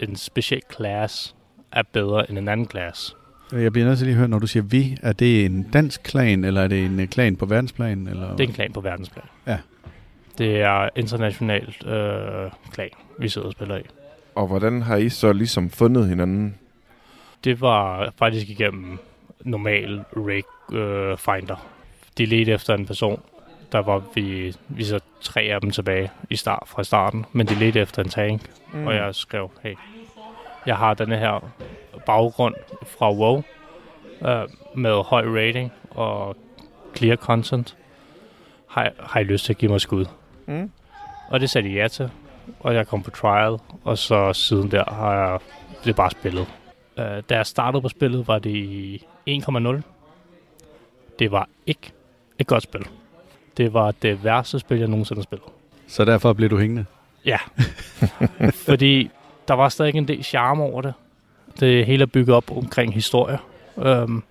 [0.00, 1.34] en speciel class
[1.72, 3.16] er bedre end en anden class.
[3.52, 6.02] Jeg bliver nødt til lige at høre, når du siger vi, er det en dansk
[6.02, 8.06] klan, eller er det en klan på verdensplan?
[8.06, 8.30] Eller?
[8.36, 9.24] Det er en klan på verdensplan.
[9.46, 9.58] Ja.
[10.38, 13.82] Det er internationalt øh, klan, vi sidder og spiller i.
[14.34, 16.58] Og hvordan har I så ligesom fundet hinanden?
[17.44, 18.98] Det var faktisk igennem
[19.44, 21.66] normal rig øh, finder.
[22.18, 23.22] De ledte efter en person.
[23.72, 27.54] Der var vi, vi så tre af dem tilbage i start, fra starten, men de
[27.54, 28.42] ledte efter en tank.
[28.72, 28.86] Mm.
[28.86, 29.74] Og jeg skrev, hey,
[30.66, 31.50] jeg har denne her
[32.06, 32.54] baggrund
[32.86, 33.42] fra WoW
[34.26, 36.36] øh, med høj rating og
[36.96, 37.76] clear content.
[38.68, 40.04] Har, har I lyst til at give mig skud?
[40.46, 40.70] Mm.
[41.28, 42.10] Og det sagde de ja til,
[42.60, 45.38] og jeg kom på trial, og så siden der har jeg
[45.84, 46.46] det bare spillet.
[46.96, 49.80] Uh, da jeg startede på spillet, var det i 1,0.
[51.18, 51.92] Det var ikke
[52.38, 52.86] et godt spil.
[53.56, 55.48] Det var det værste spil, jeg nogensinde har spillet.
[55.86, 56.84] Så derfor blev du hængende?
[57.24, 57.38] Ja.
[58.68, 59.10] Fordi
[59.48, 60.94] der var stadig en del charme over det.
[61.60, 63.38] Det hele er bygget op omkring historie.
[63.76, 64.24] Um,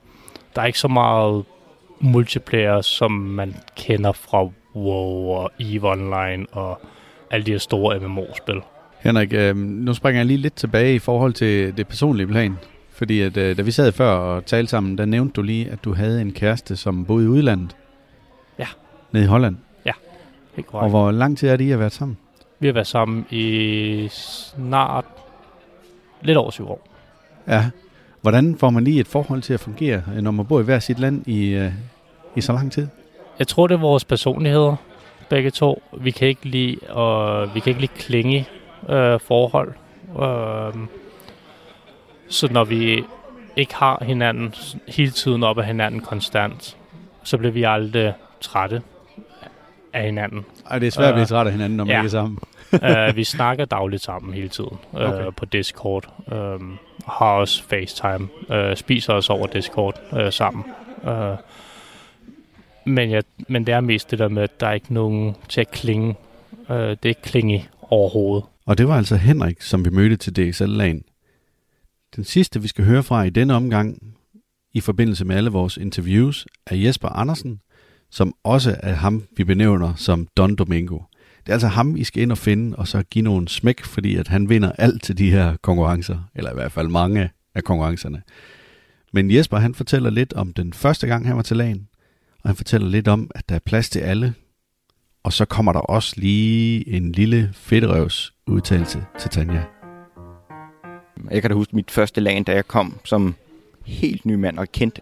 [0.55, 1.45] der er ikke så meget
[1.99, 6.81] multiplayer, som man kender fra WoW og EVE Online og
[7.31, 8.61] alle de her store MMO-spil.
[8.99, 12.57] Henrik, øh, nu springer jeg lige lidt tilbage i forhold til det personlige plan.
[12.91, 15.83] Fordi at, øh, da vi sad før og talte sammen, der nævnte du lige, at
[15.83, 17.75] du havde en kæreste, som boede i udlandet.
[18.59, 18.67] Ja.
[19.11, 19.57] Nede i Holland.
[19.85, 19.91] Ja,
[20.55, 20.83] helt korrekt.
[20.83, 22.17] Og hvor lang tid er det, I har været sammen?
[22.59, 25.05] Vi har været sammen i snart
[26.21, 26.90] lidt over syv år.
[27.47, 27.69] Ja.
[28.21, 30.99] Hvordan får man lige et forhold til at fungere, når man bor i hver sit
[30.99, 31.71] land i, øh,
[32.35, 32.87] i så lang tid?
[33.39, 34.75] Jeg tror, det er vores personligheder,
[35.29, 35.83] begge to.
[35.97, 38.47] Vi kan ikke lide, og vi kan ikke lide klinge
[38.89, 39.73] øh, forhold.
[40.09, 40.81] Øh,
[42.29, 43.03] så når vi
[43.55, 44.53] ikke har hinanden
[44.87, 46.77] hele tiden op af hinanden konstant,
[47.23, 48.81] så bliver vi aldrig trætte
[49.93, 50.45] af hinanden.
[50.69, 51.99] Ej, det er svært at blive træt af hinanden, når man ja.
[51.99, 52.37] ikke er sammen.
[52.73, 55.31] Uh, vi snakker dagligt sammen hele tiden uh, okay.
[55.37, 56.07] på Discord.
[56.27, 56.61] Uh,
[57.07, 58.29] har også FaceTime.
[58.49, 60.65] Uh, spiser os over Discord uh, sammen.
[61.03, 61.37] Uh,
[62.85, 65.61] men, ja, men det er mest det der med, at der er ikke nogen til
[65.61, 66.15] at klinge.
[66.69, 68.45] Uh, det er ikke klinge overhovedet.
[68.65, 71.03] Og det var altså Henrik, som vi mødte til DXL-lagen.
[72.15, 74.13] Den sidste, vi skal høre fra i denne omgang,
[74.73, 77.61] i forbindelse med alle vores interviews, er Jesper Andersen,
[78.09, 80.99] som også er ham, vi benævner som Don Domingo.
[81.43, 84.15] Det er altså ham, I skal ind og finde, og så give nogle smæk, fordi
[84.15, 88.21] at han vinder alt til de her konkurrencer, eller i hvert fald mange af konkurrencerne.
[89.13, 91.87] Men Jesper, han fortæller lidt om den første gang, han var til lagen,
[92.43, 94.33] og han fortæller lidt om, at der er plads til alle,
[95.23, 99.63] og så kommer der også lige en lille fedterøvs udtalelse til Tanja.
[101.31, 103.35] Jeg kan da huske mit første lag, da jeg kom som
[103.85, 105.01] helt ny mand og kendte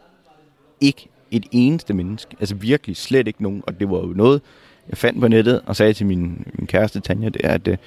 [0.82, 2.36] ikke et eneste menneske.
[2.40, 3.64] Altså virkelig slet ikke nogen.
[3.68, 4.42] Og det var jo noget,
[4.90, 7.78] jeg fandt på nettet og sagde til min, min kæreste Tanja, det er, at øh,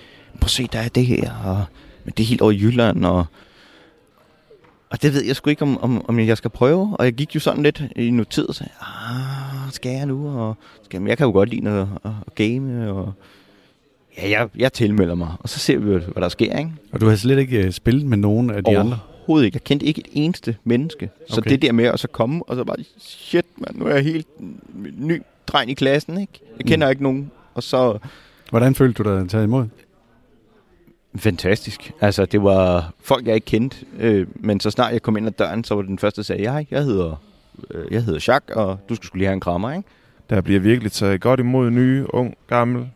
[0.40, 1.64] prøv at se, der er det her, og
[2.04, 3.26] men det er helt over Jylland, og,
[4.90, 6.96] og det ved jeg sgu ikke, om, om, om jeg skal prøve.
[6.98, 10.38] Og jeg gik jo sådan lidt i noget tid og sagde, ah, skal jeg nu?
[10.38, 13.12] Og skal, jeg kan jo godt lide at, at game, og
[14.18, 15.28] ja, jeg, jeg tilmelder mig.
[15.38, 16.70] Og så ser vi, hvad der sker, ikke?
[16.92, 18.98] Og du har slet ikke øh, spillet med nogen af de andre?
[19.18, 19.56] Overhovedet ikke.
[19.56, 21.10] Jeg kendte ikke et eneste menneske.
[21.28, 21.50] Så okay.
[21.50, 24.26] det der med at så komme, og så bare, shit, man, nu er jeg helt
[24.98, 25.22] ny
[25.52, 26.40] dreng i klassen, ikke?
[26.58, 26.90] Jeg kender mm.
[26.90, 27.30] ikke nogen.
[27.54, 27.98] Og så...
[28.50, 29.66] Hvordan følte du dig taget imod?
[31.16, 31.92] Fantastisk.
[32.00, 33.76] Altså, det var folk, jeg ikke kendte.
[33.98, 36.24] Øh, men så snart jeg kom ind ad døren, så var det den første, der
[36.24, 37.22] sagde, jeg, jeg hedder,
[37.70, 39.88] øh, jeg hedder Jacques, og du skulle lige have en krammer, ikke?
[40.30, 42.90] Der bliver virkelig taget godt imod nye, ung, gammel.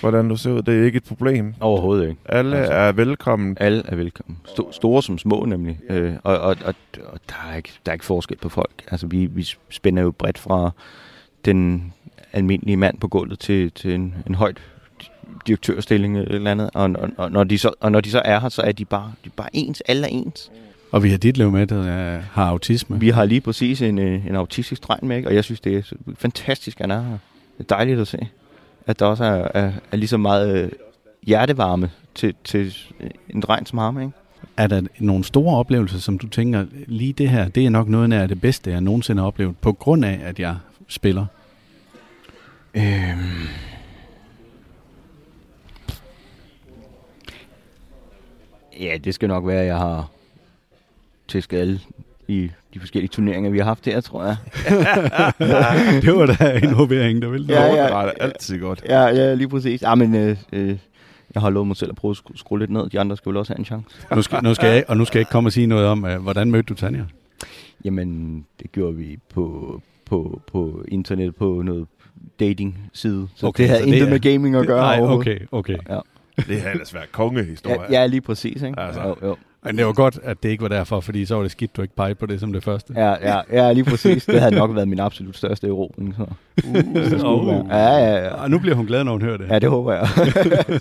[0.00, 1.54] Hvordan du ser ud, det er ikke et problem.
[1.60, 2.20] Overhovedet ikke.
[2.24, 3.56] Alle altså, er velkommen.
[3.60, 4.38] Alle er velkommen.
[4.48, 5.78] Sto- store som små nemlig.
[5.90, 6.74] Øh, og og, og,
[7.04, 8.84] og der, er ikke, der er ikke forskel på folk.
[8.90, 10.70] Altså, vi, vi spænder jo bredt fra
[11.44, 11.92] den
[12.32, 14.56] almindelige mand på gulvet til, til en, en højt
[15.46, 16.70] direktørstilling eller andet.
[16.74, 18.84] Og, og, og, når de så, og når de så er her, så er de
[18.84, 19.80] bare, de bare ens.
[19.80, 20.50] Alle er ens.
[20.92, 23.00] Og vi har dit liv med, der har autisme.
[23.00, 25.28] Vi har lige præcis en, øh, en autistisk dreng med, ikke?
[25.28, 25.82] og jeg synes, det er
[26.16, 27.18] fantastisk, at han er her.
[27.58, 28.18] Det er dejligt at se,
[28.86, 30.70] at der også er, er, er lige så meget øh,
[31.22, 32.76] hjertevarme til, til
[33.28, 34.00] en dreng som ham.
[34.00, 34.12] Ikke?
[34.56, 38.12] Er der nogle store oplevelser, som du tænker, lige det her, det er nok noget
[38.12, 40.56] af det bedste, jeg nogensinde har oplevet, på grund af, at jeg
[40.88, 41.26] spiller?
[42.74, 43.48] Øhm.
[48.80, 50.10] Ja, det skal nok være, at jeg har
[51.28, 51.80] tæsket alle
[52.28, 54.36] i de forskellige turneringer, vi har haft her, tror jeg.
[56.02, 57.46] det var da en hovering, der ville.
[57.54, 57.84] Ja, ja.
[57.84, 58.82] Det var altid godt.
[58.88, 59.82] Ja, ja lige præcis.
[59.82, 60.78] Ja, men øh, øh,
[61.34, 62.90] jeg har lovet mig selv at prøve at skru- skrue lidt ned.
[62.90, 63.88] De andre skal vel også have en chance.
[64.14, 66.04] Nu skal, nu skal jeg, og nu skal jeg ikke komme og sige noget om,
[66.04, 67.04] uh, hvordan mødte du Tanja?
[67.84, 71.86] Jamen, det gjorde vi på, på, på internet på noget
[72.40, 73.28] dating-side.
[73.36, 75.76] Så Okay, det havde så det intet er- med gaming at gøre Nej, okay, okay.
[75.88, 75.98] Ja.
[76.48, 77.80] Det har ellers været kongehistorie.
[77.90, 78.62] Ja, ja, lige præcis.
[78.62, 78.80] Ikke?
[78.80, 79.02] Altså.
[79.02, 79.36] Jo, jo.
[79.64, 81.82] Men det var godt, at det ikke var derfor, fordi så var det skidt, du
[81.82, 82.92] ikke pegede på det som det første.
[82.96, 84.24] Ja, ja, ja, lige præcis.
[84.26, 86.14] Det havde nok været min absolut største erobring.
[86.16, 86.26] Så.
[86.68, 87.66] Uh, det skulle uh.
[87.70, 88.28] Ja, ja, ja.
[88.34, 89.48] Og nu bliver hun glad, når hun hører det.
[89.48, 90.08] Ja, det håber jeg.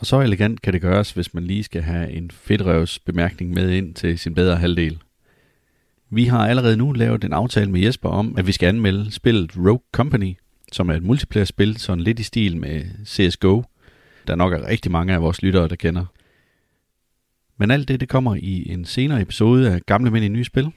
[0.00, 3.70] Og så elegant kan det gøres, hvis man lige skal have en fedtrøvs bemærkning med
[3.70, 4.98] ind til sin bedre halvdel.
[6.10, 9.56] Vi har allerede nu lavet en aftale med Jesper om, at vi skal anmelde spillet
[9.56, 10.36] Rogue Company,
[10.72, 13.62] som er et multiplayer-spil, sådan lidt i stil med CSGO,
[14.26, 16.04] der nok er rigtig mange af vores lyttere, der kender.
[17.58, 20.70] Men alt det, det kommer i en senere episode af Gamle Mænd i Nye Spil.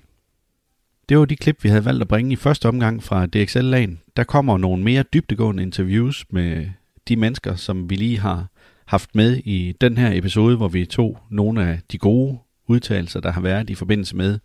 [1.09, 3.99] Det var de klip, vi havde valgt at bringe i første omgang fra DXL-lagen.
[4.15, 6.67] Der kommer nogle mere dybdegående interviews med
[7.07, 8.47] de mennesker, som vi lige har
[8.85, 13.31] haft med i den her episode, hvor vi tog nogle af de gode udtalelser, der
[13.31, 14.39] har været i forbindelse med,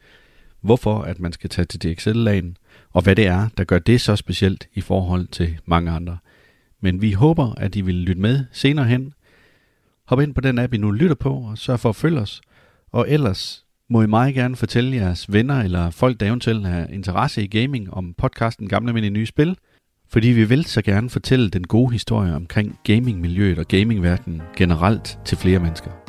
[0.67, 2.57] hvorfor at man skal tage til DXL-lagen,
[2.93, 6.19] og hvad det er, der gør det så specielt i forhold til mange andre.
[6.81, 9.13] Men vi håber, at I vil lytte med senere hen.
[10.05, 12.41] Hop ind på den app, I nu lytter på, og sørg for at følge os.
[12.93, 17.43] Og ellers må I meget gerne fortælle jeres venner eller folk, der eventuelt har interesse
[17.43, 19.57] i gaming, om podcasten Gamle Mænd i Nye Spil.
[20.09, 25.39] Fordi vi vil så gerne fortælle den gode historie omkring gamingmiljøet og gamingverdenen generelt til
[25.39, 26.06] flere mennesker.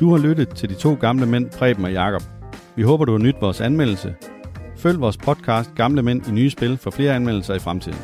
[0.00, 2.22] Du har lyttet til de to gamle mænd, Preben og Jakob.
[2.76, 4.14] Vi håber, du har nydt vores anmeldelse.
[4.76, 7.98] Følg vores podcast Gamle Mænd i Nye Spil for flere anmeldelser i fremtiden.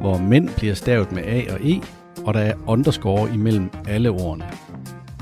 [0.00, 1.82] hvor mænd bliver stavet med A og E,
[2.24, 4.44] og der er underscore imellem alle ordene.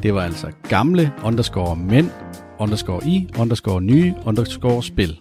[0.02, 2.10] Det var altså gamle underscore mænd,
[2.58, 5.20] underscore i, underscore nye, underscore spil.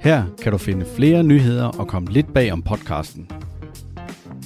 [0.00, 3.28] Her kan du finde flere nyheder og komme lidt bag om podcasten.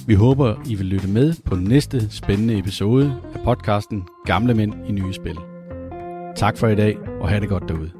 [0.07, 4.91] Vi håber, I vil lytte med på næste spændende episode af podcasten Gamle Mænd i
[4.91, 5.37] Nye Spil.
[6.35, 7.91] Tak for i dag, og have det godt derude.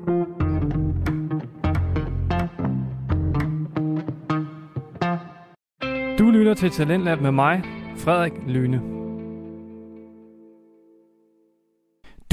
[6.20, 7.64] Du lytter til Talentlab med mig,
[7.97, 8.95] Frederik Lyne.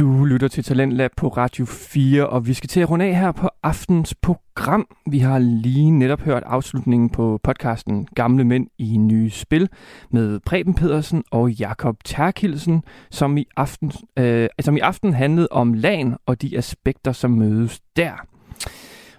[0.03, 3.32] Du lytter til Talentlab på Radio 4, og vi skal til at runde af her
[3.32, 4.86] på aftens program.
[5.11, 9.68] Vi har lige netop hørt afslutningen på podcasten Gamle Mænd i Nye Spil
[10.11, 15.74] med Preben Pedersen og Jakob Terkildsen, som i aften, øh, som i aften handlede om
[15.74, 18.26] lagen og de aspekter, som mødes der.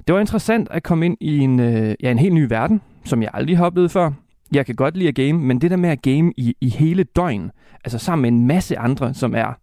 [0.08, 3.22] Det var interessant at komme ind i en, øh, ja, en helt ny verden, som
[3.22, 4.12] jeg aldrig har oplevet før.
[4.54, 7.04] Jeg kan godt lide at game, men det der med at game i, i hele
[7.04, 7.52] døgn,
[7.84, 9.63] altså sammen med en masse andre, som er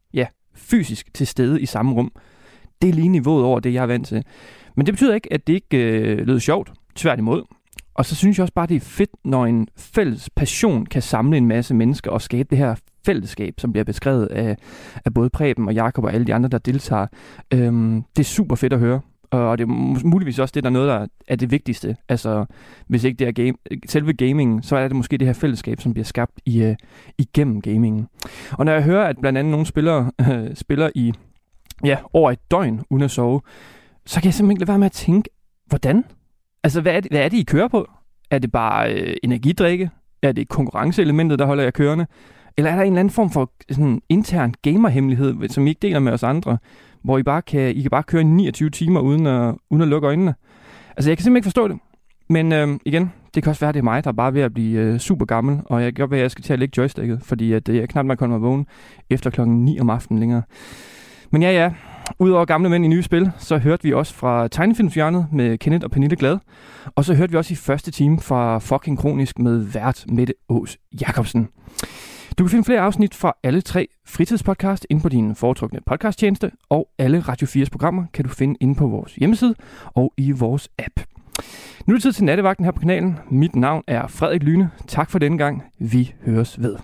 [0.60, 2.12] fysisk til stede i samme rum,
[2.82, 4.24] det er lige niveauet over det, jeg er vant til.
[4.76, 6.72] Men det betyder ikke, at det ikke øh, lød sjovt.
[6.94, 7.42] Tværtimod.
[7.94, 11.36] Og så synes jeg også bare, det er fedt, når en fælles passion kan samle
[11.36, 12.74] en masse mennesker og skabe det her
[13.06, 14.56] fællesskab, som bliver beskrevet af,
[15.04, 17.06] af både Preben og Jakob og alle de andre, der deltager.
[17.54, 19.00] Øhm, det er super fedt at høre.
[19.30, 21.96] Og det er muligvis også det, der er noget, der er det vigtigste.
[22.08, 22.44] Altså,
[22.86, 23.52] hvis ikke det er game,
[23.86, 26.74] selve gamingen, så er det måske det her fællesskab, som bliver skabt i, uh,
[27.18, 28.06] igennem gamingen.
[28.52, 31.12] Og når jeg hører, at blandt andet nogle spillere uh, spiller i
[31.84, 33.40] ja, over et døgn uden at sove,
[34.06, 35.30] så kan jeg simpelthen ikke lade være med at tænke,
[35.66, 36.04] hvordan?
[36.64, 37.88] Altså, hvad er det, hvad er det I kører på?
[38.30, 39.90] Er det bare øh, energidrikke?
[40.22, 42.06] Er det konkurrenceelementet, der holder jer kørende?
[42.56, 45.98] Eller er der en eller anden form for sådan intern gamerhemmelighed, som I ikke deler
[45.98, 46.58] med os andre,
[47.02, 50.08] hvor I bare kan, I kan bare køre 29 timer uden at, uden at lukke
[50.08, 50.34] øjnene?
[50.96, 51.78] Altså, jeg kan simpelthen ikke forstå det.
[52.28, 54.42] Men øh, igen, det kan også være, at det er mig, der er bare ved
[54.42, 56.58] at blive øh, super gammel, og jeg kan godt være, at jeg skal til at
[56.58, 58.66] lægge joysticket, fordi at, øh, jeg knap nok kommer vågen
[59.10, 60.42] efter klokken 9 om aftenen længere.
[61.30, 61.72] Men ja, ja,
[62.18, 65.90] Udover gamle mænd i nye spil, så hørte vi også fra tegnefilmsjørnet med Kenneth og
[65.90, 66.38] Pernille Glad.
[66.94, 70.78] Og så hørte vi også i første time fra Fucking Kronisk med vært Mette Ås
[71.00, 71.48] Jacobsen.
[72.38, 76.88] Du kan finde flere afsnit fra alle tre fritidspodcast inde på din foretrukne podcasttjeneste, og
[76.98, 79.54] alle Radio 4's programmer kan du finde inde på vores hjemmeside
[79.84, 81.00] og i vores app.
[81.86, 83.18] Nu er det tid til nattevagten her på kanalen.
[83.30, 84.70] Mit navn er Frederik Lyne.
[84.86, 85.62] Tak for denne gang.
[85.78, 86.76] Vi høres ved.